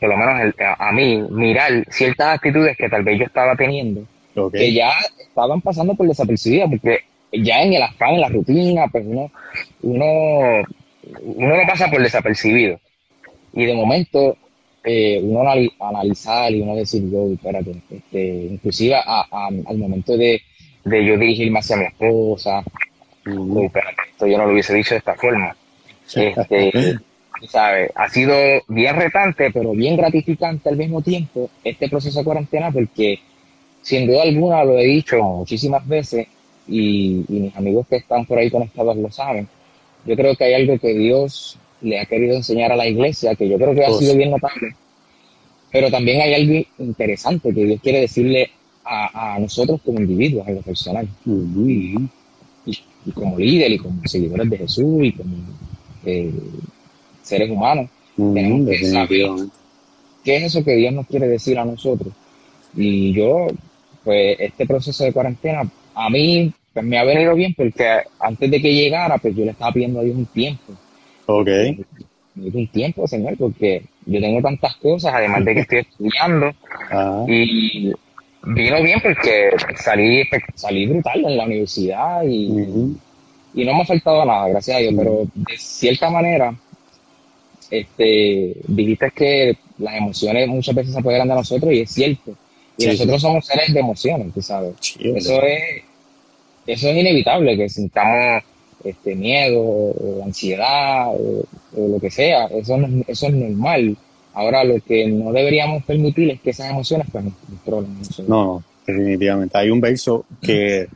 por 0.00 0.08
lo 0.08 0.16
menos 0.16 0.54
a, 0.78 0.92
mí, 0.92 1.18
mirar 1.30 1.84
ciertas 1.90 2.36
actitudes 2.36 2.76
que 2.76 2.88
tal 2.88 3.02
vez 3.02 3.18
yo 3.18 3.24
estaba 3.26 3.54
teniendo, 3.56 4.06
que 4.52 4.72
ya 4.72 4.92
estaban 5.20 5.60
pasando 5.60 5.94
por 5.94 6.06
desapercibidas, 6.06 6.70
porque 6.70 7.00
ya 7.32 7.62
en 7.62 7.74
el 7.74 7.82
afán, 7.82 8.14
en 8.14 8.20
la 8.20 8.28
rutina, 8.28 8.86
pues 8.90 9.04
uno, 9.06 9.30
uno, 9.82 10.62
uno 11.22 11.56
lo 11.56 11.66
pasa 11.66 11.90
por 11.90 12.02
desapercibido. 12.02 12.78
Y 13.52 13.64
de 13.64 13.74
momento, 13.74 14.36
eh, 14.82 15.20
uno 15.22 15.48
analizar 15.80 16.52
y 16.52 16.60
uno 16.60 16.74
decir, 16.74 17.08
yo, 17.10 17.32
espérate, 17.32 17.74
este, 17.90 18.48
inclusive 18.50 18.96
al 18.96 19.78
momento 19.78 20.16
de, 20.16 20.42
de, 20.84 21.04
yo 21.04 21.16
dirigirme 21.16 21.60
hacia 21.60 21.76
mi 21.76 21.84
esposa, 21.84 22.62
espérate, 23.24 24.02
esto 24.10 24.26
yo 24.26 24.38
no 24.38 24.46
lo 24.46 24.52
hubiese 24.52 24.74
dicho 24.74 24.94
de 24.94 24.98
esta 24.98 25.14
forma. 25.14 25.56
Este, 26.14 26.98
¿sabe? 27.48 27.90
Ha 27.94 28.08
sido 28.08 28.34
bien 28.68 28.96
retante, 28.96 29.50
pero 29.50 29.72
bien 29.72 29.96
gratificante 29.96 30.68
al 30.68 30.76
mismo 30.76 31.02
tiempo 31.02 31.50
este 31.62 31.88
proceso 31.88 32.20
de 32.20 32.24
cuarentena 32.24 32.70
porque 32.70 33.20
sin 33.84 34.06
duda 34.06 34.22
alguna 34.22 34.64
lo 34.64 34.78
he 34.78 34.84
dicho 34.84 35.22
muchísimas 35.22 35.86
veces 35.86 36.26
y, 36.66 37.22
mis 37.28 37.54
amigos 37.54 37.86
que 37.86 37.96
están 37.96 38.24
por 38.24 38.38
ahí 38.38 38.50
conectados 38.50 38.96
lo 38.96 39.10
saben. 39.10 39.46
Yo 40.06 40.16
creo 40.16 40.34
que 40.34 40.44
hay 40.44 40.54
algo 40.54 40.78
que 40.78 40.94
Dios 40.94 41.58
le 41.82 42.00
ha 42.00 42.06
querido 42.06 42.34
enseñar 42.34 42.72
a 42.72 42.76
la 42.76 42.88
iglesia, 42.88 43.34
que 43.34 43.48
yo 43.48 43.56
creo 43.56 43.74
que 43.74 43.84
ha 43.84 43.92
sido 43.92 44.16
bien 44.16 44.30
notable, 44.30 44.74
pero 45.70 45.90
también 45.90 46.22
hay 46.22 46.34
algo 46.34 46.66
interesante 46.78 47.52
que 47.52 47.64
Dios 47.64 47.80
quiere 47.82 48.00
decirle 48.00 48.50
a, 48.86 49.38
nosotros 49.38 49.80
como 49.84 50.00
individuos, 50.00 50.46
a 50.46 50.52
lo 50.52 50.62
personal, 50.62 51.06
y, 51.26 51.94
como 53.12 53.38
líder 53.38 53.72
y 53.72 53.78
como 53.78 54.00
seguidores 54.06 54.48
de 54.48 54.58
Jesús 54.58 55.04
y 55.04 55.12
como 55.12 55.36
eh, 56.06 56.32
seres 57.22 57.50
humanos, 57.50 57.90
tenemos 58.16 58.66
que 58.66 58.84
saber 58.86 59.30
qué 60.22 60.36
es 60.36 60.44
eso 60.44 60.64
que 60.64 60.74
Dios 60.74 60.94
nos 60.94 61.06
quiere 61.06 61.28
decir 61.28 61.58
a 61.58 61.66
nosotros. 61.66 62.14
Y 62.76 63.12
yo 63.12 63.48
pues 64.04 64.36
este 64.38 64.66
proceso 64.66 65.04
de 65.04 65.12
cuarentena 65.12 65.62
a 65.94 66.10
mí 66.10 66.52
pues, 66.72 66.84
me 66.84 66.98
ha 66.98 67.04
venido 67.04 67.34
bien 67.34 67.54
porque 67.54 68.02
antes 68.20 68.50
de 68.50 68.60
que 68.60 68.74
llegara, 68.74 69.18
pues 69.18 69.34
yo 69.34 69.44
le 69.44 69.52
estaba 69.52 69.72
pidiendo 69.72 70.00
a 70.00 70.02
Dios 70.02 70.16
un 70.16 70.26
tiempo. 70.26 70.72
Ok. 71.26 71.48
Me 72.34 72.48
un 72.48 72.66
tiempo, 72.66 73.06
Señor, 73.06 73.36
porque 73.38 73.84
yo 74.06 74.20
tengo 74.20 74.42
tantas 74.42 74.76
cosas, 74.76 75.14
además 75.14 75.44
de 75.44 75.54
que 75.54 75.60
estoy 75.60 75.78
estudiando. 75.78 76.52
Ah. 76.90 77.24
Y 77.28 77.92
vino 78.42 78.82
bien 78.82 79.00
porque 79.02 79.50
salí, 79.76 80.24
pues, 80.28 80.42
salí 80.54 80.86
brutal 80.86 81.24
en 81.24 81.36
la 81.36 81.44
universidad 81.44 82.22
y, 82.24 82.94
y 83.54 83.64
no 83.64 83.74
me 83.74 83.82
ha 83.82 83.86
faltado 83.86 84.24
nada, 84.24 84.48
gracias 84.48 84.76
a 84.76 84.80
Dios, 84.80 84.94
pero 84.96 85.26
de 85.34 85.56
cierta 85.56 86.10
manera, 86.10 86.54
este, 87.70 88.56
dijiste 88.68 89.10
que 89.12 89.56
las 89.78 89.94
emociones 89.94 90.48
muchas 90.48 90.74
veces 90.74 90.92
se 90.92 90.98
apoderan 90.98 91.28
de 91.28 91.34
nosotros 91.34 91.72
y 91.72 91.80
es 91.80 91.90
cierto. 91.90 92.36
Y 92.76 92.86
nosotros 92.86 93.22
somos 93.22 93.46
seres 93.46 93.72
de 93.72 93.80
emociones, 93.80 94.32
tú 94.34 94.42
sabes. 94.42 94.74
eso 94.98 95.42
es 95.42 95.82
eso 96.66 96.88
es 96.88 96.96
inevitable, 96.96 97.56
que 97.56 97.68
sintamos 97.68 98.42
este 98.84 99.14
miedo, 99.14 99.60
o 99.60 100.24
ansiedad, 100.24 101.08
o, 101.08 101.44
lo 101.76 102.00
que 102.00 102.10
sea. 102.10 102.46
Eso, 102.46 102.78
eso 103.06 103.26
es 103.26 103.34
normal. 103.34 103.96
Ahora 104.32 104.64
lo 104.64 104.80
que 104.80 105.06
no 105.06 105.32
deberíamos 105.32 105.84
permitir 105.84 106.30
es 106.30 106.40
que 106.40 106.50
esas 106.50 106.70
emociones 106.70 107.06
pues, 107.10 107.24
nos 107.24 108.28
No, 108.28 108.62
definitivamente. 108.86 109.58
Hay 109.58 109.70
un 109.70 109.80
verso 109.80 110.24
que, 110.40 110.88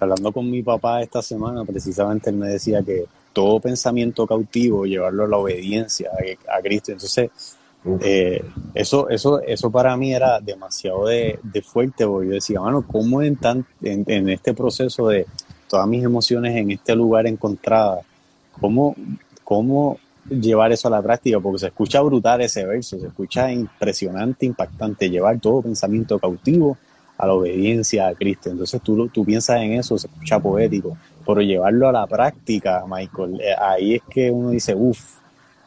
hablando 0.00 0.32
con 0.32 0.50
mi 0.50 0.62
papá 0.62 1.02
esta 1.02 1.20
semana, 1.20 1.64
precisamente 1.64 2.30
él 2.30 2.36
me 2.36 2.48
decía 2.48 2.82
que 2.82 3.04
todo 3.32 3.60
pensamiento 3.60 4.26
cautivo, 4.26 4.84
llevarlo 4.84 5.24
a 5.24 5.28
la 5.28 5.38
obediencia 5.38 6.10
a, 6.10 6.58
a 6.58 6.62
Cristo. 6.62 6.92
Entonces, 6.92 7.30
eh, 7.84 8.44
eso, 8.74 9.08
eso, 9.08 9.40
eso 9.40 9.70
para 9.70 9.96
mí 9.96 10.14
era 10.14 10.40
demasiado 10.40 11.06
de, 11.06 11.38
fuerte, 11.64 12.06
porque 12.06 12.28
yo 12.28 12.34
decía, 12.34 12.60
bueno, 12.60 12.84
¿cómo 12.86 13.22
en, 13.22 13.36
tan, 13.36 13.66
en, 13.82 14.28
este 14.28 14.54
proceso 14.54 15.08
de 15.08 15.26
todas 15.68 15.86
mis 15.88 16.04
emociones 16.04 16.56
en 16.56 16.70
este 16.70 16.94
lugar 16.94 17.26
encontrada, 17.26 18.00
cómo, 18.60 18.94
cómo 19.42 19.98
llevar 20.28 20.70
eso 20.70 20.86
a 20.88 20.92
la 20.92 21.02
práctica? 21.02 21.40
Porque 21.40 21.58
se 21.58 21.66
escucha 21.66 22.00
brutal 22.02 22.40
ese 22.42 22.64
verso, 22.64 23.00
se 23.00 23.08
escucha 23.08 23.50
impresionante, 23.50 24.46
impactante, 24.46 25.10
llevar 25.10 25.40
todo 25.40 25.62
pensamiento 25.62 26.20
cautivo 26.20 26.78
a 27.18 27.26
la 27.26 27.32
obediencia 27.32 28.06
a 28.06 28.14
Cristo. 28.14 28.50
Entonces 28.50 28.80
tú, 28.80 29.08
tú 29.08 29.24
piensas 29.24 29.60
en 29.60 29.72
eso, 29.72 29.98
se 29.98 30.06
escucha 30.06 30.38
poético, 30.38 30.96
pero 31.26 31.40
llevarlo 31.40 31.88
a 31.88 31.92
la 31.92 32.06
práctica, 32.06 32.84
Michael, 32.86 33.40
eh, 33.40 33.54
ahí 33.58 33.94
es 33.96 34.02
que 34.08 34.30
uno 34.30 34.50
dice, 34.50 34.72
uff, 34.72 35.18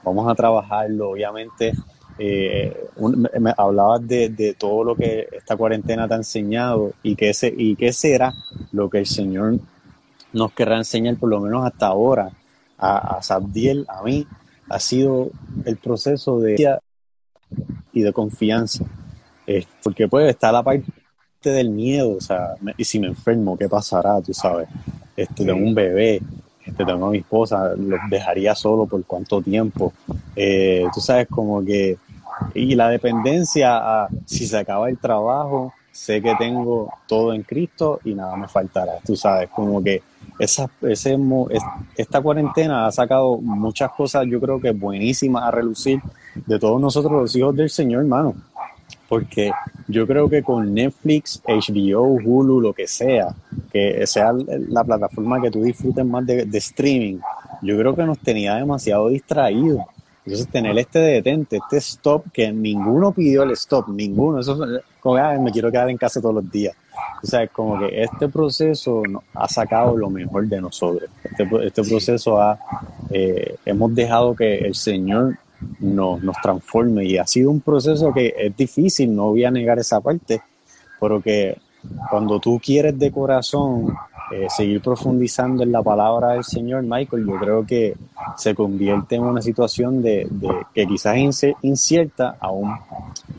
vamos 0.01 0.31
a 0.31 0.35
trabajarlo, 0.35 1.09
obviamente 1.09 1.73
eh, 2.17 2.75
me 3.39 3.53
hablabas 3.57 4.07
de, 4.07 4.55
todo 4.57 4.83
lo 4.83 4.95
que 4.95 5.27
esta 5.31 5.55
cuarentena 5.55 6.07
te 6.07 6.13
ha 6.13 6.17
enseñado 6.17 6.93
y 7.03 7.15
que, 7.15 7.29
ese, 7.29 7.53
y 7.55 7.75
que 7.75 7.93
será 7.93 8.33
lo 8.71 8.89
que 8.89 8.99
el 8.99 9.05
Señor 9.05 9.59
nos 10.33 10.51
querrá 10.53 10.77
enseñar, 10.77 11.17
por 11.17 11.29
lo 11.29 11.39
menos 11.39 11.65
hasta 11.65 11.87
ahora, 11.87 12.31
a, 12.77 13.17
a 13.17 13.21
Sabdiel, 13.23 13.85
a 13.87 14.03
mí, 14.03 14.27
ha 14.69 14.79
sido 14.79 15.29
el 15.65 15.77
proceso 15.77 16.39
de 16.39 16.79
y 17.93 18.01
de 18.01 18.13
confianza. 18.13 18.83
porque 19.83 20.07
puede 20.07 20.29
estar 20.29 20.53
la 20.53 20.63
parte 20.63 20.91
del 21.43 21.69
miedo, 21.69 22.17
o 22.17 22.21
sea, 22.21 22.55
y 22.77 22.83
si 22.83 22.99
me 22.99 23.07
enfermo, 23.07 23.57
¿qué 23.57 23.69
pasará? 23.69 24.21
Tú 24.21 24.33
sabes, 24.33 24.67
este, 25.15 25.45
tengo 25.45 25.65
un 25.65 25.75
bebé, 25.75 26.21
este, 26.65 26.83
tengo 26.85 27.07
a 27.07 27.11
mi 27.11 27.19
esposa, 27.19 27.75
lo 27.75 27.97
dejaría 28.09 28.55
solo 28.55 28.85
por 28.85 29.03
cuánto 29.05 29.41
tiempo. 29.41 29.93
Eh, 30.35 30.85
tú 30.93 30.99
sabes, 30.99 31.27
como 31.27 31.63
que 31.63 31.97
y 32.53 32.75
la 32.75 32.89
dependencia 32.89 33.77
a 33.77 34.07
si 34.25 34.47
se 34.47 34.57
acaba 34.57 34.89
el 34.89 34.97
trabajo, 34.97 35.73
sé 35.91 36.21
que 36.21 36.35
tengo 36.35 36.91
todo 37.07 37.33
en 37.33 37.43
Cristo 37.43 37.99
y 38.03 38.13
nada 38.13 38.35
me 38.35 38.47
faltará. 38.47 38.97
Tú 39.05 39.15
sabes, 39.15 39.49
como 39.49 39.81
que 39.81 40.01
esa, 40.37 40.69
ese, 40.81 41.17
esta 41.95 42.21
cuarentena 42.21 42.85
ha 42.85 42.91
sacado 42.91 43.37
muchas 43.37 43.91
cosas, 43.91 44.25
yo 44.27 44.41
creo 44.41 44.59
que 44.59 44.71
buenísimas 44.71 45.43
a 45.43 45.51
relucir 45.51 46.01
de 46.45 46.59
todos 46.59 46.81
nosotros 46.81 47.13
los 47.13 47.35
hijos 47.35 47.55
del 47.55 47.69
Señor, 47.69 48.01
hermano. 48.01 48.35
Porque 49.07 49.51
yo 49.87 50.05
creo 50.05 50.29
que 50.29 50.43
con 50.43 50.73
Netflix, 50.73 51.41
HBO, 51.47 52.03
Hulu, 52.03 52.59
lo 52.59 52.73
que 52.73 52.87
sea, 52.87 53.33
que 53.71 54.05
sea 54.05 54.33
la 54.33 54.83
plataforma 54.83 55.41
que 55.41 55.51
tú 55.51 55.63
disfrutes 55.63 56.05
más 56.05 56.25
de, 56.25 56.45
de 56.45 56.57
streaming, 56.57 57.19
yo 57.61 57.77
creo 57.77 57.95
que 57.95 58.03
nos 58.03 58.19
tenía 58.19 58.55
demasiado 58.55 59.09
distraídos 59.09 59.85
entonces, 60.25 60.47
tener 60.47 60.75
este 60.79 60.97
detente, 60.99 61.57
este 61.57 61.77
stop, 61.77 62.31
que 62.33 62.51
ninguno 62.51 63.11
pidió 63.11 63.43
el 63.43 63.51
stop, 63.51 63.89
ninguno. 63.89 64.39
Eso 64.39 64.57
como, 64.99 65.15
me 65.39 65.51
quiero 65.51 65.71
quedar 65.71 65.89
en 65.89 65.97
casa 65.97 66.19
todos 66.19 66.35
los 66.35 66.51
días. 66.51 66.75
O 67.21 67.27
sea, 67.27 67.47
como 67.47 67.79
que 67.79 68.01
este 68.01 68.27
proceso 68.27 69.03
ha 69.35 69.47
sacado 69.47 69.95
lo 69.95 70.09
mejor 70.09 70.47
de 70.47 70.59
nosotros. 70.59 71.09
Este, 71.23 71.47
este 71.63 71.83
proceso 71.83 72.41
ha, 72.41 72.57
eh, 73.11 73.55
hemos 73.65 73.93
dejado 73.93 74.35
que 74.35 74.57
el 74.57 74.73
Señor 74.73 75.37
nos, 75.79 76.23
nos 76.23 76.35
transforme 76.41 77.05
y 77.05 77.17
ha 77.19 77.27
sido 77.27 77.51
un 77.51 77.61
proceso 77.61 78.11
que 78.11 78.33
es 78.35 78.57
difícil, 78.57 79.15
no 79.15 79.29
voy 79.29 79.43
a 79.43 79.51
negar 79.51 79.77
esa 79.77 80.01
parte, 80.01 80.41
pero 80.99 81.21
que 81.21 81.57
cuando 82.09 82.39
tú 82.39 82.59
quieres 82.63 82.97
de 82.97 83.11
corazón 83.11 83.95
eh, 84.35 84.47
seguir 84.49 84.81
profundizando 84.81 85.63
en 85.63 85.71
la 85.71 85.81
palabra 85.81 86.33
del 86.33 86.43
Señor, 86.43 86.83
Michael, 86.83 87.25
yo 87.25 87.39
creo 87.39 87.65
que 87.65 87.95
se 88.35 88.53
convierte 88.53 89.15
en 89.15 89.23
una 89.23 89.41
situación 89.41 90.01
de, 90.01 90.27
que 90.73 90.85
quizás 90.85 91.15
incierta 91.61 92.35
a 92.41 92.51
un, 92.51 92.75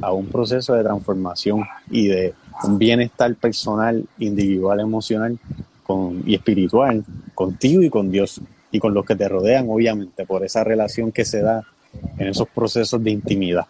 a 0.00 0.12
un 0.12 0.26
proceso 0.28 0.72
de 0.72 0.82
transformación 0.82 1.66
y 1.90 2.06
de 2.08 2.32
un 2.64 2.78
bienestar 2.78 3.34
personal, 3.34 4.06
individual, 4.18 4.80
emocional 4.80 5.38
con, 5.82 6.22
y 6.24 6.34
espiritual 6.34 7.04
contigo 7.34 7.82
y 7.82 7.90
con 7.90 8.10
Dios 8.10 8.40
y 8.70 8.78
con 8.78 8.94
los 8.94 9.04
que 9.04 9.16
te 9.16 9.28
rodean, 9.28 9.66
obviamente, 9.68 10.24
por 10.24 10.46
esa 10.46 10.64
relación 10.64 11.12
que 11.12 11.26
se 11.26 11.42
da 11.42 11.62
en 12.16 12.28
esos 12.28 12.48
procesos 12.48 13.04
de 13.04 13.10
intimidad. 13.10 13.66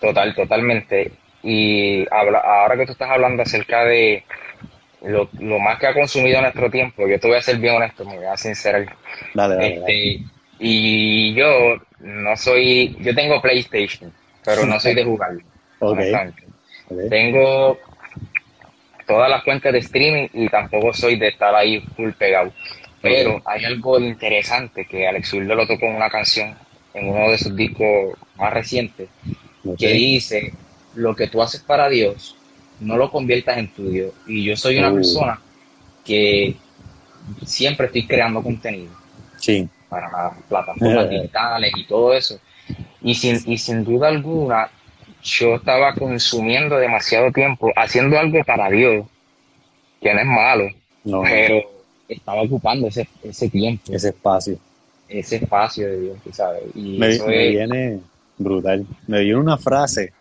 Total, 0.00 0.36
totalmente. 0.36 1.10
Y 1.42 2.06
ahora 2.12 2.76
que 2.76 2.86
tú 2.86 2.92
estás 2.92 3.10
hablando 3.10 3.42
acerca 3.42 3.84
de 3.84 4.22
lo, 5.02 5.58
más 5.58 5.78
que 5.78 5.86
ha 5.86 5.94
consumido 5.94 6.40
nuestro 6.40 6.70
tiempo, 6.70 7.06
yo 7.06 7.18
te 7.18 7.26
voy 7.26 7.36
a 7.36 7.42
ser 7.42 7.58
bien 7.58 7.76
honesto, 7.76 8.04
me 8.04 8.16
voy 8.16 8.26
a 8.26 8.36
sincerar. 8.36 8.96
Este, 9.60 10.20
y 10.58 11.34
yo 11.34 11.76
no 12.00 12.36
soy, 12.36 12.96
yo 13.00 13.14
tengo 13.14 13.40
PlayStation, 13.40 14.12
pero 14.44 14.66
no 14.66 14.78
soy 14.78 14.94
de 14.94 15.04
jugar. 15.04 15.32
Tengo 17.08 17.78
todas 19.06 19.30
las 19.30 19.44
cuentas 19.44 19.72
de 19.72 19.78
streaming 19.78 20.28
y 20.32 20.48
tampoco 20.48 20.92
soy 20.92 21.16
de 21.16 21.28
estar 21.28 21.54
ahí 21.54 21.80
full 21.96 22.10
pegado. 22.12 22.52
Pero 23.00 23.40
hay 23.46 23.64
algo 23.64 23.98
interesante 23.98 24.84
que 24.84 25.06
Alex 25.06 25.32
Urdo 25.32 25.54
lo 25.54 25.66
tocó 25.66 25.86
en 25.86 25.96
una 25.96 26.10
canción, 26.10 26.54
en 26.92 27.08
uno 27.08 27.30
de 27.30 27.38
sus 27.38 27.56
discos 27.56 28.18
más 28.36 28.52
recientes, 28.52 29.08
que 29.78 29.88
dice, 29.88 30.52
lo 30.94 31.14
que 31.16 31.28
tú 31.28 31.40
haces 31.40 31.60
para 31.60 31.88
Dios, 31.88 32.36
no 32.80 32.96
lo 32.96 33.10
conviertas 33.10 33.58
en 33.58 33.68
tuyo. 33.68 34.12
Y 34.26 34.44
yo 34.44 34.56
soy 34.56 34.78
una 34.78 34.90
uh. 34.90 34.94
persona 34.94 35.40
que 36.04 36.56
siempre 37.44 37.86
estoy 37.86 38.06
creando 38.06 38.42
contenido. 38.42 38.92
Sí. 39.36 39.68
Para 39.88 40.10
las 40.10 40.42
plataformas 40.48 41.10
digitales 41.10 41.72
y 41.76 41.86
todo 41.86 42.14
eso. 42.14 42.40
Y 43.02 43.14
sin, 43.14 43.40
y 43.46 43.58
sin 43.58 43.84
duda 43.84 44.08
alguna, 44.08 44.70
yo 45.22 45.56
estaba 45.56 45.94
consumiendo 45.94 46.76
demasiado 46.76 47.30
tiempo 47.32 47.70
haciendo 47.76 48.18
algo 48.18 48.42
para 48.44 48.70
Dios, 48.70 49.06
que 50.00 50.14
no 50.14 50.20
es 50.20 50.26
malo, 50.26 50.68
pero 51.04 51.62
estaba 52.08 52.42
ocupando 52.42 52.88
ese, 52.88 53.08
ese 53.22 53.48
tiempo. 53.48 53.92
Ese 53.92 54.08
espacio. 54.08 54.58
Ese 55.08 55.36
espacio 55.36 55.86
de 55.88 56.00
Dios, 56.00 56.18
sabes. 56.32 56.62
Y 56.74 56.98
me, 56.98 57.18
viene 57.48 58.00
brutal. 58.38 58.86
Me 59.06 59.20
viene 59.20 59.38
una 59.38 59.58
frase 59.58 60.12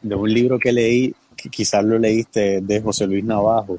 de 0.00 0.14
un 0.14 0.32
libro 0.32 0.58
que 0.58 0.72
leí 0.72 1.14
quizás 1.48 1.84
lo 1.84 1.98
leíste 1.98 2.60
de 2.60 2.80
José 2.80 3.06
Luis 3.06 3.24
Navajo, 3.24 3.78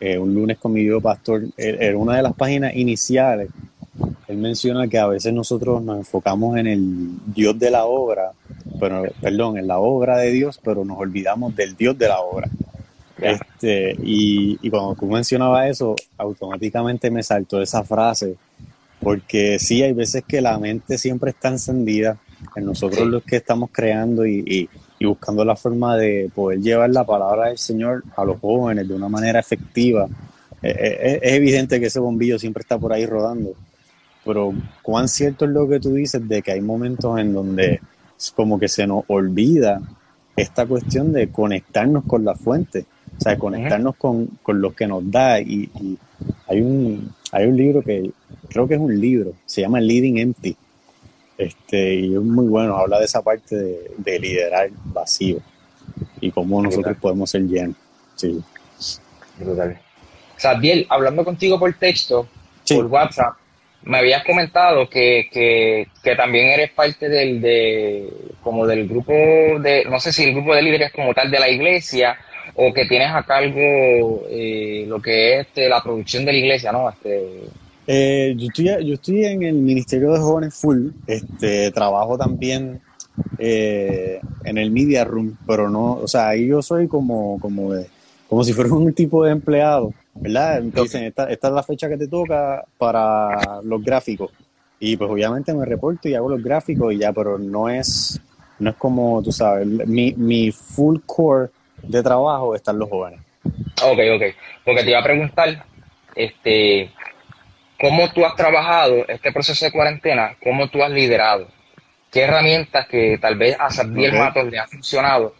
eh, 0.00 0.18
un 0.18 0.34
lunes 0.34 0.58
con 0.58 0.72
mi 0.72 0.82
Dios 0.82 1.02
pastor, 1.02 1.44
en 1.56 1.96
una 1.96 2.16
de 2.16 2.22
las 2.22 2.34
páginas 2.34 2.74
iniciales, 2.74 3.48
él 4.26 4.38
menciona 4.38 4.88
que 4.88 4.98
a 4.98 5.06
veces 5.06 5.32
nosotros 5.32 5.82
nos 5.82 5.98
enfocamos 5.98 6.56
en 6.56 6.66
el 6.66 7.10
Dios 7.26 7.58
de 7.58 7.70
la 7.70 7.84
obra, 7.84 8.32
pero, 8.80 9.04
perdón, 9.20 9.58
en 9.58 9.66
la 9.66 9.78
obra 9.78 10.18
de 10.18 10.30
Dios, 10.30 10.60
pero 10.62 10.84
nos 10.84 10.98
olvidamos 10.98 11.54
del 11.54 11.76
Dios 11.76 11.96
de 11.96 12.08
la 12.08 12.20
obra. 12.20 12.48
Este, 13.18 13.96
y, 14.02 14.58
y 14.60 14.70
cuando 14.70 14.94
tú 14.94 15.06
mencionabas 15.06 15.70
eso, 15.70 15.94
automáticamente 16.18 17.10
me 17.10 17.22
saltó 17.22 17.62
esa 17.62 17.84
frase, 17.84 18.36
porque 19.00 19.58
sí, 19.58 19.82
hay 19.82 19.92
veces 19.92 20.24
que 20.26 20.40
la 20.40 20.58
mente 20.58 20.98
siempre 20.98 21.30
está 21.30 21.48
encendida 21.48 22.18
en 22.56 22.64
nosotros 22.64 23.06
los 23.06 23.22
que 23.22 23.36
estamos 23.36 23.70
creando 23.72 24.26
y, 24.26 24.40
y 24.40 24.68
buscando 25.04 25.44
la 25.44 25.56
forma 25.56 25.96
de 25.96 26.30
poder 26.34 26.60
llevar 26.60 26.90
la 26.90 27.04
palabra 27.04 27.48
del 27.48 27.58
Señor 27.58 28.04
a 28.16 28.24
los 28.24 28.40
jóvenes 28.40 28.88
de 28.88 28.94
una 28.94 29.08
manera 29.08 29.40
efectiva. 29.40 30.06
Eh, 30.62 30.74
eh, 30.78 31.20
es, 31.22 31.32
evidente 31.34 31.80
que 31.80 31.86
ese 31.86 32.00
bombillo 32.00 32.38
siempre 32.38 32.62
está 32.62 32.78
por 32.78 32.92
ahí 32.92 33.06
rodando, 33.06 33.54
pero 34.24 34.52
cuán 34.82 35.08
cierto 35.08 35.44
es 35.44 35.50
lo 35.50 35.68
que 35.68 35.80
tú 35.80 35.92
dices 35.94 36.26
de 36.26 36.42
que 36.42 36.52
hay 36.52 36.60
momentos 36.60 37.18
en 37.18 37.34
donde 37.34 37.80
como 38.34 38.58
que 38.58 38.68
se 38.68 38.86
nos 38.86 39.04
olvida 39.08 39.80
esta 40.36 40.66
cuestión 40.66 41.12
de 41.12 41.28
conectarnos 41.28 42.04
con 42.04 42.24
la 42.24 42.34
fuente, 42.34 42.86
o 43.18 43.20
sea, 43.20 43.38
conectarnos 43.38 43.96
con, 43.96 44.26
con 44.42 44.60
lo 44.60 44.74
que 44.74 44.86
nos 44.86 45.08
da. 45.10 45.40
Y, 45.40 45.70
y, 45.80 45.98
hay, 46.48 46.60
un, 46.60 47.12
hay 47.30 47.46
un 47.46 47.56
libro 47.56 47.82
que 47.82 48.10
creo 48.48 48.66
que 48.66 48.74
es 48.74 48.80
un 48.80 48.98
libro, 48.98 49.32
se 49.44 49.60
llama 49.60 49.80
Leading 49.80 50.18
Empty, 50.18 50.56
este, 51.36 51.94
y 51.94 52.14
es 52.14 52.20
muy 52.20 52.46
bueno, 52.46 52.76
habla 52.76 52.98
de 52.98 53.04
esa 53.04 53.22
parte 53.22 53.56
de, 53.96 54.18
liderar 54.18 54.70
vacío 54.84 55.38
y 56.20 56.30
cómo 56.30 56.62
nosotros 56.62 56.96
podemos 57.00 57.30
ser 57.30 57.42
llenos. 57.42 57.76
Sí. 58.14 58.40
Brutal. 59.38 59.78
Sabiel, 60.36 60.86
hablando 60.88 61.24
contigo 61.24 61.58
por 61.58 61.72
texto, 61.74 62.28
por 62.68 62.86
WhatsApp, 62.86 63.34
me 63.82 63.98
habías 63.98 64.24
comentado 64.24 64.88
que, 64.88 65.28
que, 65.30 65.88
que, 66.02 66.16
también 66.16 66.48
eres 66.48 66.70
parte 66.70 67.08
del, 67.08 67.40
de, 67.40 68.08
como 68.42 68.66
del 68.66 68.88
grupo 68.88 69.12
de, 69.12 69.84
no 69.88 70.00
sé 70.00 70.12
si 70.12 70.24
el 70.24 70.34
grupo 70.34 70.54
de 70.54 70.62
líderes 70.62 70.92
como 70.92 71.12
tal 71.12 71.30
de 71.30 71.38
la 71.38 71.48
iglesia, 71.48 72.16
o 72.54 72.72
que 72.72 72.86
tienes 72.86 73.10
a 73.10 73.24
cargo 73.24 74.24
eh, 74.30 74.84
lo 74.86 75.02
que 75.02 75.34
es 75.34 75.46
este, 75.46 75.68
la 75.68 75.82
producción 75.82 76.24
de 76.24 76.32
la 76.32 76.38
iglesia, 76.38 76.72
¿no? 76.72 76.88
Este, 76.88 77.44
eh, 77.86 78.34
yo, 78.36 78.48
estoy, 78.48 78.86
yo 78.86 78.94
estoy 78.94 79.24
en 79.24 79.42
el 79.42 79.54
Ministerio 79.54 80.12
de 80.12 80.18
Jóvenes 80.18 80.54
Full, 80.54 80.88
este, 81.06 81.70
trabajo 81.70 82.16
también 82.16 82.80
eh, 83.38 84.20
en 84.44 84.58
el 84.58 84.70
Media 84.70 85.04
Room, 85.04 85.36
pero 85.46 85.68
no, 85.68 85.94
o 85.94 86.08
sea, 86.08 86.28
ahí 86.28 86.46
yo 86.46 86.62
soy 86.62 86.88
como, 86.88 87.38
como, 87.40 87.70
como 88.28 88.44
si 88.44 88.52
fuera 88.52 88.70
un 88.74 88.92
tipo 88.94 89.24
de 89.24 89.32
empleado, 89.32 89.92
¿verdad? 90.14 90.62
Dicen, 90.62 91.04
esta, 91.04 91.30
esta 91.30 91.48
es 91.48 91.54
la 91.54 91.62
fecha 91.62 91.88
que 91.88 91.96
te 91.96 92.08
toca 92.08 92.64
para 92.78 93.62
los 93.62 93.82
gráficos. 93.82 94.30
Y 94.80 94.96
pues 94.96 95.10
obviamente 95.10 95.54
me 95.54 95.64
reporto 95.64 96.08
y 96.08 96.14
hago 96.14 96.28
los 96.28 96.42
gráficos 96.42 96.92
y 96.92 96.98
ya, 96.98 97.12
pero 97.12 97.38
no 97.38 97.68
es, 97.68 98.20
no 98.58 98.70
es 98.70 98.76
como, 98.76 99.22
tú 99.22 99.32
sabes, 99.32 99.66
mi, 99.66 100.12
mi 100.16 100.50
full 100.50 100.98
core 101.06 101.50
de 101.82 102.02
trabajo 102.02 102.54
están 102.54 102.78
los 102.78 102.88
jóvenes. 102.88 103.20
Ok, 103.82 103.98
ok. 104.16 104.22
Porque 104.64 104.82
te 104.82 104.90
iba 104.90 105.00
a 105.00 105.04
preguntar, 105.04 105.64
este, 106.14 106.90
¿Cómo 107.80 108.10
tú 108.12 108.24
has 108.24 108.36
trabajado 108.36 109.04
este 109.08 109.32
proceso 109.32 109.64
de 109.64 109.72
cuarentena? 109.72 110.36
¿Cómo 110.42 110.68
tú 110.68 110.82
has 110.82 110.90
liderado? 110.90 111.48
¿Qué 112.10 112.22
herramientas 112.22 112.86
que 112.86 113.18
tal 113.20 113.36
vez 113.36 113.56
a 113.58 113.70
Sabdiel 113.70 114.14
Matos 114.14 114.44
le 114.50 114.58
ha 114.58 114.66
funcionado 114.66 115.34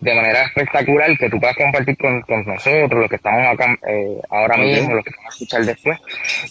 de 0.00 0.14
manera 0.14 0.42
espectacular 0.42 1.16
que 1.18 1.28
tú 1.28 1.40
puedas 1.40 1.56
compartir 1.56 1.96
con, 1.96 2.22
nosotros, 2.46 3.00
los 3.00 3.08
que 3.08 3.16
estamos 3.16 3.46
acá 3.46 3.76
eh, 3.88 4.20
ahora 4.30 4.56
mismo, 4.58 4.94
los 4.94 5.04
que 5.04 5.10
van 5.16 5.26
a 5.26 5.28
escuchar 5.30 5.64
después? 5.64 5.98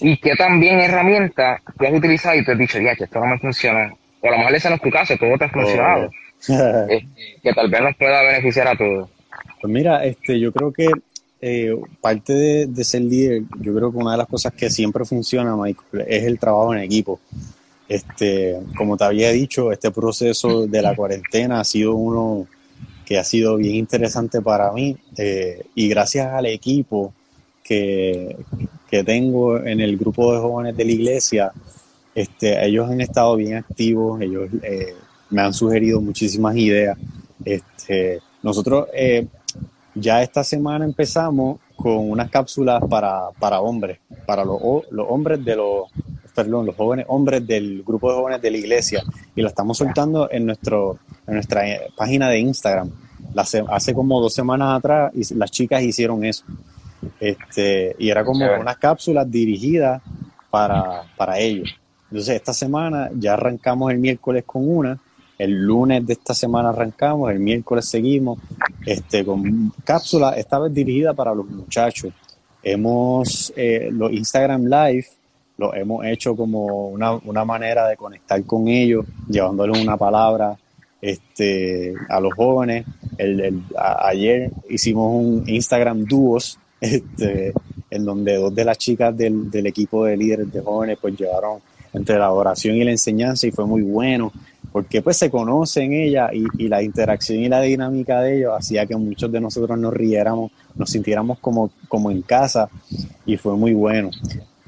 Y 0.01 0.17
qué 0.17 0.35
también 0.35 0.79
herramientas 0.79 1.61
tú 1.77 1.85
has 1.85 1.93
utilizado 1.93 2.35
y 2.35 2.43
te 2.43 2.53
has 2.53 2.57
dicho, 2.57 2.79
ya, 2.79 2.95
que 2.95 3.03
esto 3.03 3.19
no 3.19 3.27
me 3.27 3.39
funciona. 3.39 3.93
O 4.21 4.27
a 4.27 4.31
lo 4.31 4.37
mejor 4.39 4.55
ese 4.55 4.69
no 4.69 4.75
es 4.75 4.81
tu 4.81 4.89
caso, 4.89 5.15
todo 5.17 5.37
te 5.37 5.45
ha 5.45 5.49
funcionado. 5.49 6.09
Este, 6.39 7.07
que 7.41 7.51
tal 7.51 7.67
vez 7.67 7.81
nos 7.81 7.95
pueda 7.95 8.21
beneficiar 8.21 8.67
a 8.67 8.75
todos. 8.75 9.09
Pues 9.59 9.73
mira, 9.73 10.05
este, 10.05 10.39
yo 10.39 10.51
creo 10.51 10.71
que 10.71 10.87
eh, 11.39 11.75
parte 12.01 12.67
de, 12.67 12.83
ser 12.83 13.01
líder, 13.03 13.43
yo 13.59 13.75
creo 13.75 13.91
que 13.91 13.97
una 13.97 14.13
de 14.13 14.17
las 14.17 14.27
cosas 14.27 14.53
que 14.53 14.69
siempre 14.69 15.05
funciona, 15.05 15.55
Michael, 15.55 16.05
es 16.07 16.23
el 16.23 16.39
trabajo 16.39 16.73
en 16.73 16.81
equipo. 16.81 17.19
Este, 17.87 18.57
como 18.75 18.97
te 18.97 19.05
había 19.05 19.31
dicho, 19.31 19.71
este 19.71 19.91
proceso 19.91 20.67
de 20.67 20.81
la 20.81 20.95
cuarentena 20.95 21.59
ha 21.59 21.63
sido 21.63 21.95
uno 21.95 22.47
que 23.05 23.17
ha 23.17 23.23
sido 23.23 23.55
bien 23.55 23.75
interesante 23.75 24.41
para 24.41 24.71
mí 24.73 24.97
eh, 25.17 25.63
y 25.75 25.87
gracias 25.87 26.27
al 26.27 26.45
equipo 26.47 27.13
que, 27.63 28.35
que, 28.89 29.03
tengo 29.05 29.57
en 29.59 29.79
el 29.79 29.95
grupo 29.95 30.33
de 30.33 30.39
jóvenes 30.39 30.75
de 30.75 30.83
la 30.83 30.91
iglesia, 30.91 31.51
este, 32.13 32.65
ellos 32.65 32.89
han 32.89 32.99
estado 32.99 33.35
bien 33.35 33.55
activos, 33.55 34.19
ellos 34.21 34.49
eh, 34.63 34.95
me 35.29 35.41
han 35.41 35.53
sugerido 35.53 36.01
muchísimas 36.01 36.57
ideas. 36.57 36.97
Este, 37.45 38.19
nosotros 38.41 38.87
ya 39.99 40.21
esta 40.21 40.43
semana 40.43 40.85
empezamos 40.85 41.59
con 41.75 42.09
unas 42.09 42.29
cápsulas 42.29 42.83
para, 42.89 43.29
para 43.39 43.59
hombres, 43.59 43.99
para 44.25 44.43
los, 44.43 44.59
los 44.89 45.05
hombres 45.09 45.43
de 45.43 45.55
los, 45.55 45.89
perdón, 46.33 46.65
los 46.65 46.75
jóvenes 46.75 47.05
hombres 47.09 47.45
del 47.45 47.83
grupo 47.83 48.09
de 48.11 48.17
jóvenes 48.17 48.41
de 48.41 48.51
la 48.51 48.57
iglesia 48.57 49.03
y 49.35 49.41
lo 49.41 49.47
estamos 49.47 49.77
soltando 49.77 50.29
en, 50.31 50.45
nuestro, 50.45 50.99
en 51.25 51.35
nuestra 51.35 51.67
eh, 51.67 51.81
página 51.95 52.29
de 52.29 52.39
Instagram. 52.39 52.91
hace 53.69 53.93
como 53.93 54.21
dos 54.21 54.33
semanas 54.33 54.77
atrás 54.77 55.11
y 55.15 55.33
las 55.35 55.51
chicas 55.51 55.81
hicieron 55.83 56.23
eso. 56.25 56.45
Este, 57.19 57.95
y 57.99 58.09
era 58.09 58.23
como 58.23 58.45
unas 58.59 58.77
cápsulas 58.77 59.29
dirigidas 59.29 60.01
para, 60.49 61.03
para 61.15 61.39
ellos. 61.39 61.69
Entonces, 62.09 62.35
esta 62.35 62.53
semana 62.53 63.09
ya 63.13 63.33
arrancamos 63.33 63.91
el 63.91 63.99
miércoles 63.99 64.43
con 64.45 64.67
una, 64.67 64.99
el 65.37 65.51
lunes 65.51 66.05
de 66.05 66.13
esta 66.13 66.33
semana 66.33 66.69
arrancamos, 66.69 67.31
el 67.31 67.39
miércoles 67.39 67.87
seguimos 67.87 68.39
este, 68.87 69.25
con 69.25 69.73
cápsulas, 69.83 70.37
esta 70.37 70.59
vez 70.59 70.73
dirigida 70.73 71.13
para 71.13 71.35
los 71.35 71.45
muchachos. 71.45 72.13
Hemos, 72.63 73.51
eh, 73.57 73.89
los 73.91 74.13
Instagram 74.13 74.63
Live, 74.63 75.07
lo 75.57 75.73
hemos 75.73 76.05
hecho 76.05 76.37
como 76.37 76.87
una, 76.87 77.11
una 77.13 77.43
manera 77.43 77.85
de 77.85 77.97
conectar 77.97 78.41
con 78.45 78.69
ellos, 78.69 79.05
llevándoles 79.27 79.81
una 79.81 79.97
palabra 79.97 80.57
este, 81.01 81.93
a 82.07 82.21
los 82.21 82.33
jóvenes. 82.33 82.85
El, 83.17 83.61
ayer 83.77 84.51
hicimos 84.69 85.11
un 85.13 85.43
Instagram 85.49 86.05
Duos, 86.05 86.57
este, 86.79 87.51
en 87.89 88.05
donde 88.05 88.35
dos 88.35 88.55
de 88.55 88.63
las 88.63 88.77
chicas 88.77 89.17
del, 89.17 89.51
del 89.51 89.67
equipo 89.67 90.05
de 90.05 90.15
líderes 90.15 90.51
de 90.53 90.61
jóvenes 90.61 90.97
pues 91.01 91.17
llevaron 91.17 91.59
entre 91.91 92.17
la 92.17 92.31
oración 92.31 92.77
y 92.77 92.85
la 92.85 92.91
enseñanza 92.91 93.47
y 93.47 93.51
fue 93.51 93.65
muy 93.65 93.81
bueno 93.81 94.31
porque 94.77 95.01
pues 95.01 95.17
se 95.17 95.31
conocen 95.31 95.91
ella 95.91 96.29
y, 96.31 96.45
y, 96.59 96.67
la 96.67 96.83
interacción 96.83 97.39
y 97.39 97.49
la 97.49 97.61
dinámica 97.61 98.21
de 98.21 98.37
ellos 98.37 98.53
hacía 98.55 98.85
que 98.85 98.95
muchos 98.95 99.31
de 99.31 99.41
nosotros 99.41 99.75
nos 99.79 99.91
riéramos, 99.91 100.51
nos 100.75 100.91
sintiéramos 100.91 101.39
como, 101.39 101.71
como 101.87 102.11
en 102.11 102.21
casa 102.21 102.69
y 103.25 103.37
fue 103.37 103.55
muy 103.57 103.73
bueno. 103.73 104.11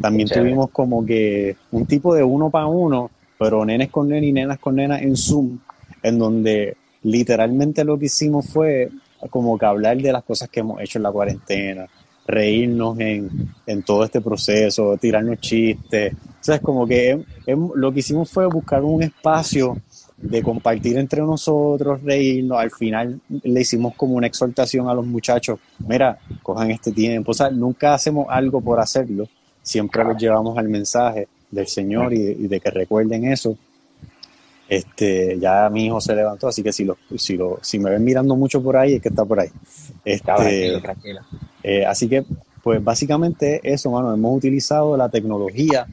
También 0.02 0.28
tuvimos 0.28 0.72
como 0.72 1.06
que 1.06 1.56
un 1.70 1.86
tipo 1.86 2.16
de 2.16 2.24
uno 2.24 2.50
para 2.50 2.66
uno, 2.66 3.12
pero 3.38 3.64
nenes 3.64 3.90
con 3.90 4.10
nenes 4.10 4.30
y 4.30 4.34
nenas 4.34 4.58
con 4.58 4.78
nenas 4.78 5.00
en 5.04 5.16
Zoom, 5.16 5.60
en 6.02 6.18
donde 6.18 6.76
literalmente 7.04 7.84
lo 7.84 8.00
que 8.00 8.06
hicimos 8.06 8.48
fue 8.48 8.90
como 9.30 9.60
que 9.60 9.66
hablar 9.68 9.96
de 9.98 10.12
las 10.12 10.24
cosas 10.24 10.50
que 10.50 10.62
hemos 10.62 10.82
hecho 10.82 10.98
en 10.98 11.04
la 11.04 11.12
cuarentena, 11.12 11.86
reírnos 12.26 13.00
en, 13.00 13.30
en 13.68 13.84
todo 13.84 14.06
este 14.06 14.22
proceso, 14.22 14.98
tirarnos 14.98 15.40
chistes. 15.40 16.14
O 16.14 16.44
sea, 16.44 16.56
es 16.56 16.62
como 16.62 16.88
que 16.88 17.24
lo 17.76 17.92
que 17.92 18.00
hicimos 18.00 18.32
fue 18.32 18.48
buscar 18.48 18.84
un 18.84 19.04
espacio 19.04 19.78
de 20.22 20.44
compartir 20.44 20.98
entre 20.98 21.22
nosotros, 21.22 22.02
reírnos. 22.04 22.60
Al 22.60 22.72
final 22.72 23.20
le 23.44 23.62
hicimos 23.62 23.96
como 23.96 24.16
una 24.16 24.28
exhortación 24.28 24.90
a 24.90 24.94
los 24.94 25.06
muchachos, 25.06 25.60
mira, 25.88 26.20
cojan 26.44 26.72
este 26.72 26.92
tiempo. 26.92 27.32
O 27.32 27.34
sea, 27.34 27.50
nunca 27.50 27.94
hacemos 27.94 28.28
algo 28.30 28.62
por 28.62 28.80
hacerlo, 28.80 29.28
siempre 29.62 30.04
los 30.04 30.18
llevamos 30.18 30.58
al 30.58 30.68
mensaje 30.68 31.28
del 31.50 31.68
Señor 31.68 32.14
y, 32.14 32.48
de 32.48 32.60
que 32.60 32.70
recuerden 32.70 33.26
eso. 33.26 33.58
Este, 34.68 35.40
ya 35.40 35.68
mi 35.72 35.88
hijo 35.88 36.00
se 36.00 36.14
levantó, 36.14 36.48
así 36.48 36.62
que 36.62 36.72
si, 36.72 36.86
lo, 36.86 36.98
si, 37.18 37.36
lo, 37.36 37.58
si 37.62 37.80
me 37.80 37.90
ven 37.90 38.04
mirando 38.04 38.36
mucho 38.36 38.62
por 38.62 38.78
ahí, 38.78 38.96
es 38.96 39.02
que 39.02 39.10
está 39.10 39.26
por 39.26 39.40
ahí. 39.40 39.50
Este, 40.06 40.80
tranquilo, 40.80 41.22
eh, 41.64 41.86
así 41.86 42.08
que, 42.08 42.24
pues 42.62 42.84
básicamente 42.84 43.62
eso, 43.64 43.90
mano, 43.90 44.14
hemos 44.14 44.38
utilizado 44.38 44.96
la 44.96 45.10
tecnología 45.10 45.88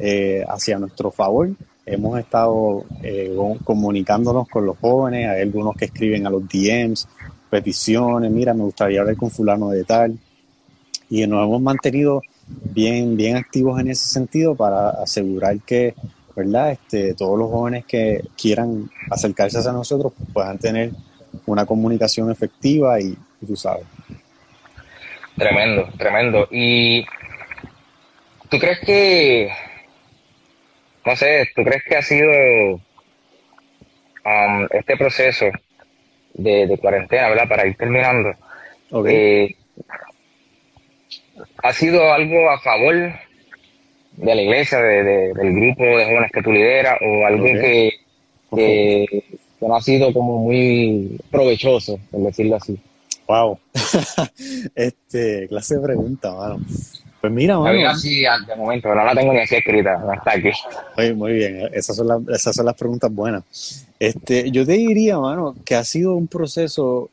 eh, 0.00 0.44
hacia 0.48 0.78
nuestro 0.78 1.10
favor 1.10 1.50
hemos 1.84 2.18
estado 2.18 2.84
eh, 3.02 3.34
comunicándonos 3.64 4.48
con 4.48 4.66
los 4.66 4.78
jóvenes, 4.78 5.28
hay 5.28 5.42
algunos 5.42 5.74
que 5.76 5.86
escriben 5.86 6.26
a 6.26 6.30
los 6.30 6.42
DMs, 6.48 7.08
peticiones, 7.50 8.30
mira, 8.30 8.54
me 8.54 8.62
gustaría 8.62 9.00
hablar 9.00 9.16
con 9.16 9.30
fulano 9.30 9.70
de 9.70 9.84
tal, 9.84 10.18
y 11.10 11.26
nos 11.26 11.44
hemos 11.44 11.60
mantenido 11.60 12.22
bien, 12.46 13.16
bien 13.16 13.36
activos 13.36 13.78
en 13.80 13.88
ese 13.88 14.06
sentido 14.06 14.54
para 14.54 14.90
asegurar 14.90 15.60
que, 15.60 15.94
¿verdad? 16.34 16.72
Este, 16.72 17.14
todos 17.14 17.38
los 17.38 17.50
jóvenes 17.50 17.84
que 17.84 18.22
quieran 18.40 18.90
acercarse 19.10 19.58
a 19.58 19.72
nosotros 19.72 20.12
puedan 20.32 20.58
tener 20.58 20.90
una 21.46 21.66
comunicación 21.66 22.30
efectiva 22.30 23.00
y, 23.00 23.16
y 23.40 23.46
tú 23.46 23.56
sabes. 23.56 23.84
Tremendo, 25.36 25.88
tremendo. 25.98 26.48
¿Y 26.50 27.04
tú 28.48 28.58
crees 28.58 28.80
que 28.80 29.50
no 31.04 31.16
sé, 31.16 31.48
¿tú 31.54 31.64
crees 31.64 31.82
que 31.84 31.96
ha 31.96 32.02
sido 32.02 32.30
um, 34.24 34.66
este 34.70 34.96
proceso 34.96 35.46
de, 36.34 36.78
cuarentena, 36.80 37.28
¿verdad? 37.28 37.48
Para 37.48 37.66
ir 37.66 37.76
terminando, 37.76 38.34
eh, 39.06 39.54
¿ha 41.62 41.72
sido 41.72 42.12
algo 42.12 42.50
a 42.50 42.60
favor 42.60 42.94
de 44.16 44.34
la 44.34 44.42
iglesia, 44.42 44.78
de, 44.78 45.32
del 45.34 45.52
grupo 45.52 45.84
de 45.84 46.04
jóvenes 46.04 46.32
que 46.32 46.42
tú 46.42 46.52
lideras, 46.52 46.98
o 47.00 47.26
algo 47.26 47.44
que, 47.44 47.92
que, 48.54 49.24
no 49.60 49.76
ha 49.76 49.80
sido 49.80 50.12
como 50.12 50.38
muy 50.38 51.18
provechoso, 51.30 51.98
por 52.10 52.22
decirlo 52.22 52.56
así? 52.56 52.78
Wow. 53.26 53.58
este, 54.74 55.46
clase 55.48 55.76
de 55.76 55.82
pregunta, 55.82 56.32
mano. 56.32 56.60
Pues 57.22 57.32
mira, 57.32 57.56
mano. 57.56 57.88
así 57.88 58.22
de 58.22 58.56
momento, 58.56 58.88
pero 58.88 58.96
no 58.96 59.04
la 59.04 59.14
tengo 59.14 59.32
ni 59.32 59.38
así 59.38 59.54
escrita, 59.54 59.96
no 59.96 60.12
está 60.12 60.32
aquí. 60.32 60.50
muy 61.14 61.34
bien, 61.34 61.70
esas 61.72 61.94
son, 61.94 62.08
las, 62.08 62.20
esas 62.28 62.56
son 62.56 62.66
las 62.66 62.74
preguntas 62.74 63.14
buenas. 63.14 63.86
Este, 63.96 64.50
yo 64.50 64.66
te 64.66 64.72
diría, 64.72 65.20
mano, 65.20 65.54
que 65.64 65.76
ha 65.76 65.84
sido 65.84 66.16
un 66.16 66.26
proceso 66.26 67.10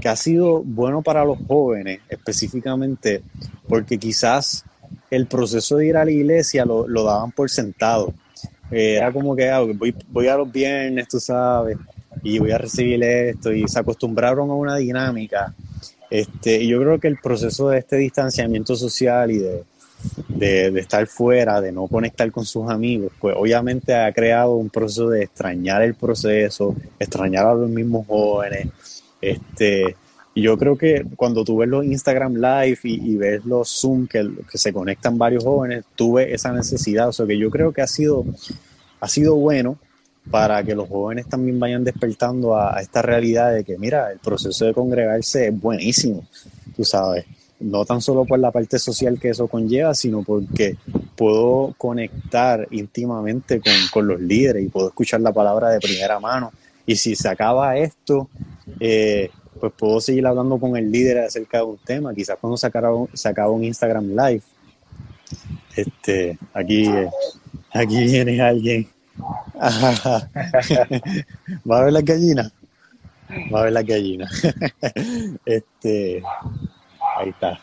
que 0.00 0.08
ha 0.08 0.16
sido 0.16 0.60
bueno 0.64 1.02
para 1.02 1.24
los 1.24 1.38
jóvenes 1.46 2.00
específicamente, 2.08 3.22
porque 3.68 3.96
quizás 3.96 4.64
el 5.08 5.26
proceso 5.26 5.76
de 5.76 5.86
ir 5.86 5.96
a 5.98 6.04
la 6.04 6.10
iglesia 6.10 6.64
lo, 6.64 6.88
lo 6.88 7.04
daban 7.04 7.30
por 7.30 7.48
sentado. 7.48 8.12
Eh, 8.72 8.96
era 8.96 9.12
como 9.12 9.36
que 9.36 9.48
ah, 9.48 9.60
voy, 9.60 9.94
voy 10.08 10.26
a 10.26 10.36
los 10.36 10.50
viernes, 10.50 11.06
tú 11.06 11.20
sabes, 11.20 11.78
y 12.24 12.40
voy 12.40 12.50
a 12.50 12.58
recibir 12.58 13.00
esto, 13.04 13.52
y 13.52 13.68
se 13.68 13.78
acostumbraron 13.78 14.50
a 14.50 14.54
una 14.54 14.74
dinámica 14.78 15.54
este, 16.14 16.62
y 16.62 16.68
yo 16.68 16.78
creo 16.78 17.00
que 17.00 17.08
el 17.08 17.16
proceso 17.16 17.70
de 17.70 17.80
este 17.80 17.96
distanciamiento 17.96 18.76
social 18.76 19.32
y 19.32 19.38
de, 20.28 20.78
estar 20.78 21.08
fuera, 21.08 21.60
de 21.60 21.72
no 21.72 21.88
conectar 21.88 22.30
con 22.30 22.44
sus 22.44 22.70
amigos, 22.70 23.10
pues 23.18 23.34
obviamente 23.36 23.92
ha 23.96 24.12
creado 24.12 24.54
un 24.54 24.70
proceso 24.70 25.08
de 25.08 25.24
extrañar 25.24 25.82
el 25.82 25.96
proceso, 25.96 26.76
extrañar 27.00 27.46
a 27.46 27.54
los 27.54 27.68
mismos 27.68 28.06
jóvenes. 28.06 28.68
Este, 29.20 29.96
yo 30.36 30.56
creo 30.56 30.78
que 30.78 31.04
cuando 31.16 31.42
tú 31.42 31.56
ves 31.56 31.68
los 31.68 31.84
Instagram 31.84 32.34
Live 32.34 32.78
y, 32.84 33.16
ves 33.16 33.44
los 33.44 33.68
Zoom 33.68 34.06
que, 34.06 34.30
que, 34.48 34.56
se 34.56 34.72
conectan 34.72 35.18
varios 35.18 35.42
jóvenes, 35.42 35.84
tuve 35.96 36.32
esa 36.32 36.52
necesidad. 36.52 37.08
O 37.08 37.12
sea 37.12 37.26
que 37.26 37.36
yo 37.36 37.50
creo 37.50 37.72
que 37.72 37.82
ha 37.82 37.88
sido, 37.88 38.24
ha 39.00 39.08
sido 39.08 39.34
bueno 39.34 39.78
para 40.30 40.62
que 40.62 40.74
los 40.74 40.88
jóvenes 40.88 41.28
también 41.28 41.58
vayan 41.58 41.84
despertando 41.84 42.56
a, 42.56 42.80
esta 42.80 43.02
realidad 43.02 43.52
de 43.52 43.64
que, 43.64 43.78
mira, 43.78 44.10
el 44.10 44.18
proceso 44.18 44.64
de 44.64 44.74
congregarse 44.74 45.48
es 45.48 45.60
buenísimo, 45.60 46.26
tú 46.74 46.84
sabes, 46.84 47.26
no 47.60 47.84
tan 47.84 48.00
solo 48.00 48.24
por 48.24 48.38
la 48.38 48.50
parte 48.50 48.78
social 48.78 49.18
que 49.20 49.30
eso 49.30 49.48
conlleva, 49.48 49.94
sino 49.94 50.22
porque 50.22 50.76
puedo 51.16 51.74
conectar 51.78 52.66
íntimamente 52.70 53.60
con, 53.92 54.06
los 54.06 54.20
líderes 54.20 54.64
y 54.64 54.68
puedo 54.68 54.88
escuchar 54.88 55.20
la 55.20 55.32
palabra 55.32 55.70
de 55.70 55.80
primera 55.80 56.18
mano. 56.20 56.52
Y 56.86 56.96
si 56.96 57.16
se 57.16 57.28
acaba 57.28 57.76
esto, 57.78 58.28
eh, 58.80 59.30
pues 59.58 59.72
puedo 59.78 60.00
seguir 60.00 60.26
hablando 60.26 60.58
con 60.58 60.76
el 60.76 60.90
líder 60.90 61.18
acerca 61.20 61.58
de 61.58 61.64
un 61.64 61.78
tema, 61.78 62.14
quizás 62.14 62.36
cuando 62.40 62.56
se 62.56 62.66
acaba, 62.66 63.50
un 63.50 63.64
Instagram 63.64 64.08
Live. 64.08 64.42
Este, 65.76 66.38
aquí, 66.52 66.90
aquí 67.72 68.04
viene 68.04 68.40
alguien 68.42 68.88
¿Va 71.70 71.78
a 71.78 71.84
ver 71.84 71.92
la 71.92 72.00
gallina? 72.00 72.50
Va 73.52 73.60
a 73.60 73.64
ver 73.64 73.72
la 73.72 73.82
gallina. 73.82 74.28
este, 75.44 76.22
ahí 77.18 77.28
está. 77.30 77.60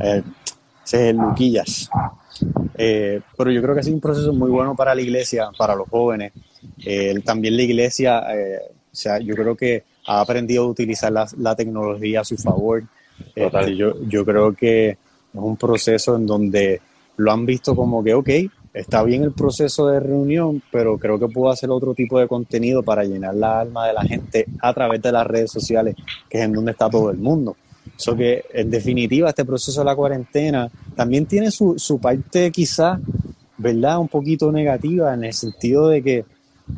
ese 0.00 0.24
es 0.84 0.94
el 0.94 1.16
Luquillas. 1.16 1.90
Eh, 2.76 3.20
pero 3.36 3.50
yo 3.50 3.60
creo 3.62 3.74
que 3.74 3.80
ha 3.80 3.82
sido 3.82 3.96
un 3.96 4.00
proceso 4.00 4.32
muy 4.32 4.50
bueno 4.50 4.74
para 4.76 4.94
la 4.94 5.00
iglesia, 5.00 5.50
para 5.56 5.74
los 5.74 5.88
jóvenes. 5.88 6.32
Eh, 6.84 7.14
también 7.24 7.56
la 7.56 7.62
iglesia, 7.62 8.24
eh, 8.34 8.58
o 8.92 8.94
sea, 8.96 9.18
yo 9.18 9.34
creo 9.34 9.56
que 9.56 9.84
ha 10.06 10.20
aprendido 10.20 10.64
a 10.64 10.68
utilizar 10.68 11.12
la, 11.12 11.56
tecnología 11.56 12.20
a 12.20 12.24
su 12.24 12.36
favor. 12.36 12.84
Este, 13.34 13.76
yo, 13.76 13.94
yo 14.06 14.24
creo 14.24 14.54
que 14.54 14.90
es 14.90 14.98
un 15.32 15.56
proceso 15.56 16.16
en 16.16 16.26
donde 16.26 16.80
lo 17.16 17.32
han 17.32 17.44
visto 17.44 17.74
como 17.74 18.02
que, 18.02 18.14
ok, 18.14 18.28
está 18.78 19.02
bien 19.02 19.24
el 19.24 19.32
proceso 19.32 19.88
de 19.88 20.00
reunión, 20.00 20.62
pero 20.70 20.98
creo 20.98 21.18
que 21.18 21.28
puedo 21.28 21.50
hacer 21.50 21.70
otro 21.70 21.94
tipo 21.94 22.18
de 22.18 22.28
contenido 22.28 22.82
para 22.82 23.04
llenar 23.04 23.34
la 23.34 23.60
alma 23.60 23.86
de 23.86 23.92
la 23.92 24.02
gente 24.02 24.46
a 24.60 24.72
través 24.72 25.02
de 25.02 25.12
las 25.12 25.26
redes 25.26 25.50
sociales, 25.50 25.96
que 26.28 26.38
es 26.38 26.44
en 26.44 26.52
donde 26.52 26.72
está 26.72 26.88
todo 26.88 27.10
el 27.10 27.18
mundo. 27.18 27.56
Eso 27.98 28.14
que, 28.14 28.44
en 28.52 28.70
definitiva, 28.70 29.30
este 29.30 29.44
proceso 29.44 29.80
de 29.80 29.84
la 29.84 29.96
cuarentena 29.96 30.70
también 30.94 31.26
tiene 31.26 31.50
su, 31.50 31.98
parte 32.00 32.52
quizás, 32.52 33.00
¿verdad? 33.56 33.98
Un 33.98 34.08
poquito 34.08 34.52
negativa 34.52 35.12
en 35.12 35.24
el 35.24 35.32
sentido 35.32 35.88
de 35.88 36.02
que 36.02 36.24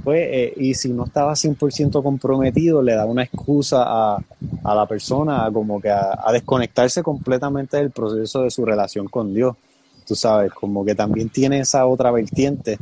pues, 0.04 0.20
eh, 0.22 0.54
y 0.56 0.74
si 0.74 0.90
no 0.90 1.04
estaba 1.04 1.32
100% 1.32 2.02
comprometido, 2.02 2.80
le 2.80 2.94
da 2.94 3.04
una 3.04 3.24
excusa 3.24 3.82
a, 3.84 4.18
a 4.62 4.74
la 4.74 4.86
persona 4.86 5.50
como 5.52 5.80
que 5.80 5.90
a, 5.90 6.16
a, 6.24 6.32
desconectarse 6.32 7.02
completamente 7.02 7.76
del 7.76 7.90
proceso 7.90 8.42
de 8.42 8.50
su 8.50 8.64
relación 8.64 9.08
con 9.08 9.34
Dios. 9.34 9.56
Tú 10.10 10.16
sabes, 10.16 10.50
como 10.52 10.84
que 10.84 10.96
también 10.96 11.28
tiene 11.28 11.60
esa 11.60 11.86
otra 11.86 12.10
vertiente, 12.10 12.78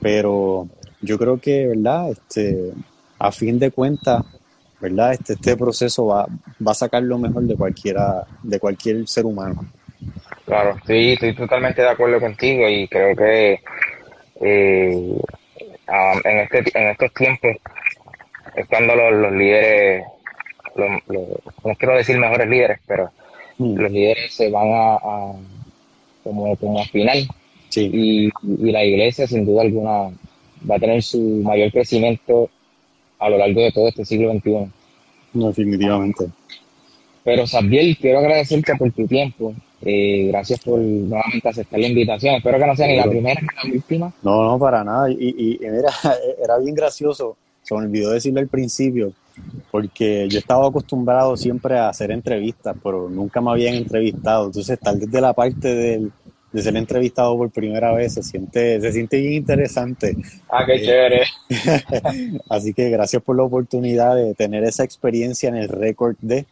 pero 0.00 0.66
yo 1.02 1.18
creo 1.18 1.38
que, 1.38 1.66
¿verdad? 1.66 2.08
Este, 2.08 2.72
a 3.18 3.30
fin 3.30 3.58
de 3.58 3.70
cuentas, 3.70 4.24
¿verdad? 4.80 5.12
Este, 5.12 5.34
este 5.34 5.58
proceso 5.58 6.06
va, 6.06 6.26
va 6.66 6.72
a 6.72 6.74
sacar 6.74 7.02
lo 7.02 7.18
mejor 7.18 7.42
de 7.42 7.54
cualquiera, 7.54 8.26
de 8.42 8.58
cualquier 8.58 9.06
ser 9.06 9.26
humano. 9.26 9.66
Claro, 10.46 10.78
sí, 10.86 11.12
estoy 11.12 11.34
totalmente 11.36 11.82
de 11.82 11.90
acuerdo 11.90 12.18
contigo 12.18 12.66
y 12.66 12.88
creo 12.88 13.14
que 13.14 13.60
eh, 14.40 15.18
um, 15.86 16.20
en, 16.24 16.38
este, 16.38 16.64
en 16.78 16.88
estos 16.92 17.12
tiempos 17.12 17.56
es 18.56 18.66
cuando 18.68 18.96
los, 18.96 19.12
los 19.12 19.32
líderes, 19.32 20.06
los, 20.76 21.02
no 21.62 21.74
quiero 21.74 21.94
decir 21.94 22.16
mejores 22.16 22.48
líderes, 22.48 22.80
pero 22.86 23.10
mm. 23.58 23.76
los 23.76 23.92
líderes 23.92 24.34
se 24.34 24.50
van 24.50 24.72
a, 24.72 24.94
a 24.94 25.34
como, 26.24 26.56
como 26.56 26.84
final 26.86 27.28
sí. 27.68 27.90
y, 27.92 28.66
y 28.66 28.72
la 28.72 28.84
iglesia 28.84 29.26
sin 29.26 29.46
duda 29.46 29.62
alguna 29.62 30.10
va 30.68 30.76
a 30.76 30.80
tener 30.80 31.02
su 31.02 31.20
mayor 31.20 31.70
crecimiento 31.70 32.50
a 33.18 33.28
lo 33.28 33.38
largo 33.38 33.60
de 33.60 33.72
todo 33.72 33.88
este 33.88 34.04
siglo 34.04 34.32
XXI. 34.32 34.66
No, 35.34 35.48
definitivamente. 35.48 36.26
Pero 37.22 37.46
Sabiel, 37.46 37.96
quiero 37.96 38.18
agradecerte 38.18 38.74
por 38.76 38.92
tu 38.92 39.06
tiempo. 39.06 39.54
Eh, 39.82 40.26
gracias 40.28 40.60
por 40.60 40.78
nuevamente 40.78 41.48
aceptar 41.48 41.80
la 41.80 41.86
invitación. 41.86 42.36
Espero 42.36 42.58
que 42.58 42.66
no 42.66 42.76
sea 42.76 42.86
ni 42.86 42.96
la 42.96 43.04
primera 43.04 43.40
ni 43.40 43.70
la 43.70 43.76
última. 43.76 44.12
No, 44.22 44.44
no, 44.44 44.58
para 44.58 44.84
nada. 44.84 45.10
Y, 45.10 45.16
y, 45.36 45.54
y 45.54 45.70
mira, 45.70 45.90
era 46.42 46.58
bien 46.58 46.74
gracioso. 46.74 47.36
Se 47.62 47.74
me 47.74 47.80
olvidó 47.80 48.10
decirlo 48.10 48.40
al 48.40 48.48
principio, 48.48 49.12
porque 49.70 50.28
yo 50.28 50.38
estaba 50.38 50.68
acostumbrado 50.68 51.36
siempre 51.36 51.78
a 51.78 51.88
hacer 51.88 52.10
entrevistas, 52.10 52.76
pero 52.82 53.08
nunca 53.08 53.40
me 53.40 53.50
habían 53.50 53.74
entrevistado. 53.74 54.46
Entonces, 54.46 54.74
estar 54.74 54.94
desde 54.96 55.20
la 55.20 55.32
parte 55.32 55.74
del, 55.74 56.12
de 56.54 56.62
ser 56.62 56.76
entrevistado 56.76 57.36
por 57.36 57.50
primera 57.50 57.92
vez 57.92 58.14
se 58.14 58.22
siente, 58.22 58.80
se 58.80 58.92
siente 58.92 59.20
bien 59.20 59.32
interesante. 59.32 60.16
Ah, 60.48 60.64
qué 60.64 60.76
eh, 60.76 60.82
chévere. 60.82 61.24
así 62.48 62.72
que 62.72 62.90
gracias 62.90 63.20
por 63.22 63.36
la 63.36 63.42
oportunidad 63.42 64.14
de 64.14 64.34
tener 64.34 64.62
esa 64.62 64.84
experiencia 64.84 65.48
en 65.48 65.56
el 65.56 65.68
récord 65.68 66.14
de. 66.20 66.46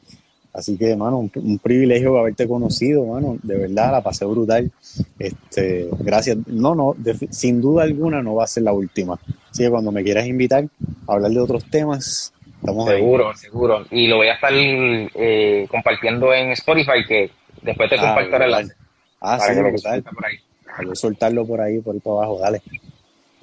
Así 0.53 0.77
que, 0.77 0.97
mano, 0.97 1.19
un, 1.19 1.31
un, 1.37 1.59
privilegio 1.61 2.19
haberte 2.19 2.49
conocido, 2.49 3.07
mano. 3.07 3.39
De 3.45 3.57
verdad, 3.57 3.93
la 3.93 4.03
pasé 4.03 4.25
brutal. 4.25 4.71
Este, 5.19 5.89
gracias. 6.01 6.37
No, 6.49 6.75
no, 6.75 6.95
de, 6.99 7.15
sin 7.31 7.61
duda 7.61 7.85
alguna 7.85 8.23
no 8.23 8.35
va 8.35 8.45
a 8.45 8.49
ser 8.49 8.65
la 8.65 8.73
última. 8.73 9.21
Así 9.51 9.63
que 9.63 9.71
cuando 9.71 9.93
me 9.93 10.03
quieras 10.03 10.27
invitar 10.27 10.69
a 11.07 11.13
hablar 11.13 11.31
de 11.31 11.41
otros 11.41 11.65
temas, 11.71 12.32
estamos 12.63 12.89
Seguro, 12.89 13.29
ahí. 13.29 13.37
seguro. 13.37 13.87
Y 13.91 14.07
lo 14.07 14.17
voy 14.17 14.29
a 14.29 14.35
estar 14.35 14.53
eh, 14.55 15.67
compartiendo 15.71 16.33
en 16.33 16.53
Spotify, 16.53 17.05
que 17.07 17.31
después 17.63 17.91
te 17.91 17.97
ah, 17.97 18.01
comparto 18.01 18.37
el 18.37 18.43
enlace. 18.43 18.75
Ah, 19.21 19.39
para 19.39 19.55
sí, 19.55 19.87
que. 19.87 20.03
Por 20.03 20.27
ahí. 20.27 20.39
Para 20.65 20.95
soltarlo 20.95 21.47
por 21.47 21.61
ahí, 21.61 21.81
por 21.81 21.95
ahí 21.95 22.01
por 22.01 22.19
abajo, 22.19 22.39
dale. 22.41 22.63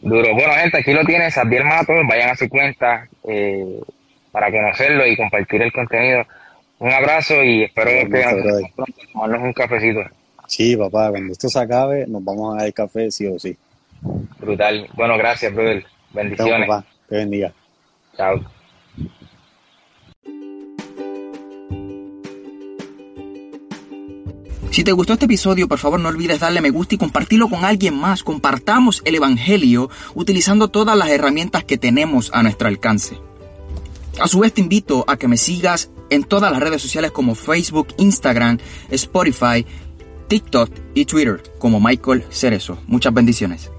Duro. 0.02 0.34
Bueno, 0.34 0.54
gente, 0.54 0.78
aquí 0.78 0.94
lo 0.94 1.04
tienes, 1.04 1.38
Abdiel 1.38 1.66
Mato. 1.66 1.94
Vayan 2.08 2.30
a 2.30 2.36
su 2.36 2.48
cuenta 2.48 3.08
eh, 3.28 3.80
para 4.32 4.50
conocerlo 4.52 5.06
y 5.06 5.18
compartir 5.18 5.62
el 5.62 5.72
contenido. 5.72 6.24
Un 6.80 6.92
abrazo 6.92 7.44
y 7.44 7.64
espero 7.64 7.92
sí, 7.92 8.10
que 8.10 8.26
nos 8.26 8.72
pronto 8.72 9.02
tomarnos 9.12 9.42
un 9.44 9.54
cafecito. 9.54 10.00
Sí, 10.48 10.78
papá, 10.78 11.10
cuando 11.12 11.34
esto 11.34 11.50
se 11.50 11.60
acabe, 11.60 12.08
nos 12.08 12.24
vamos 12.24 12.54
a 12.54 12.58
dar 12.58 12.68
el 12.68 12.74
café 12.74 13.12
sí 13.12 13.28
o 13.28 13.38
sí. 13.38 13.56
Brutal. 14.40 14.88
Bueno, 14.94 15.18
gracias, 15.18 15.54
brother. 15.54 15.86
Bendiciones. 16.12 16.68
Chao, 16.68 16.78
papá. 16.78 16.88
Te 17.10 17.16
bendiga. 17.18 17.54
Chao. 18.16 18.59
Si 24.80 24.86
te 24.86 24.94
gustó 24.94 25.12
este 25.12 25.26
episodio, 25.26 25.68
por 25.68 25.78
favor 25.78 26.00
no 26.00 26.08
olvides 26.08 26.40
darle 26.40 26.62
me 26.62 26.70
gusta 26.70 26.96
y 26.96 26.98
compartirlo 26.98 27.50
con 27.50 27.66
alguien 27.66 28.00
más. 28.00 28.24
Compartamos 28.24 29.02
el 29.04 29.16
Evangelio 29.16 29.90
utilizando 30.16 30.70
todas 30.70 30.98
las 30.98 31.10
herramientas 31.10 31.66
que 31.66 31.78
tenemos 31.78 32.32
a 32.34 32.44
nuestro 32.44 32.70
alcance. 32.70 33.20
A 34.22 34.30
su 34.30 34.40
vez 34.40 34.54
te 34.54 34.62
invito 34.62 35.04
a 35.06 35.18
que 35.18 35.28
me 35.28 35.36
sigas 35.36 35.90
en 36.10 36.24
todas 36.24 36.50
las 36.50 36.62
redes 36.62 36.82
sociales 36.82 37.12
como 37.12 37.36
Facebook, 37.36 37.90
Instagram, 37.98 38.58
Spotify, 38.90 39.66
TikTok 40.30 40.70
y 40.94 41.04
Twitter 41.04 41.44
como 41.60 41.82
Michael 41.82 42.24
Cerezo. 42.30 42.82
Muchas 42.88 43.14
bendiciones. 43.14 43.70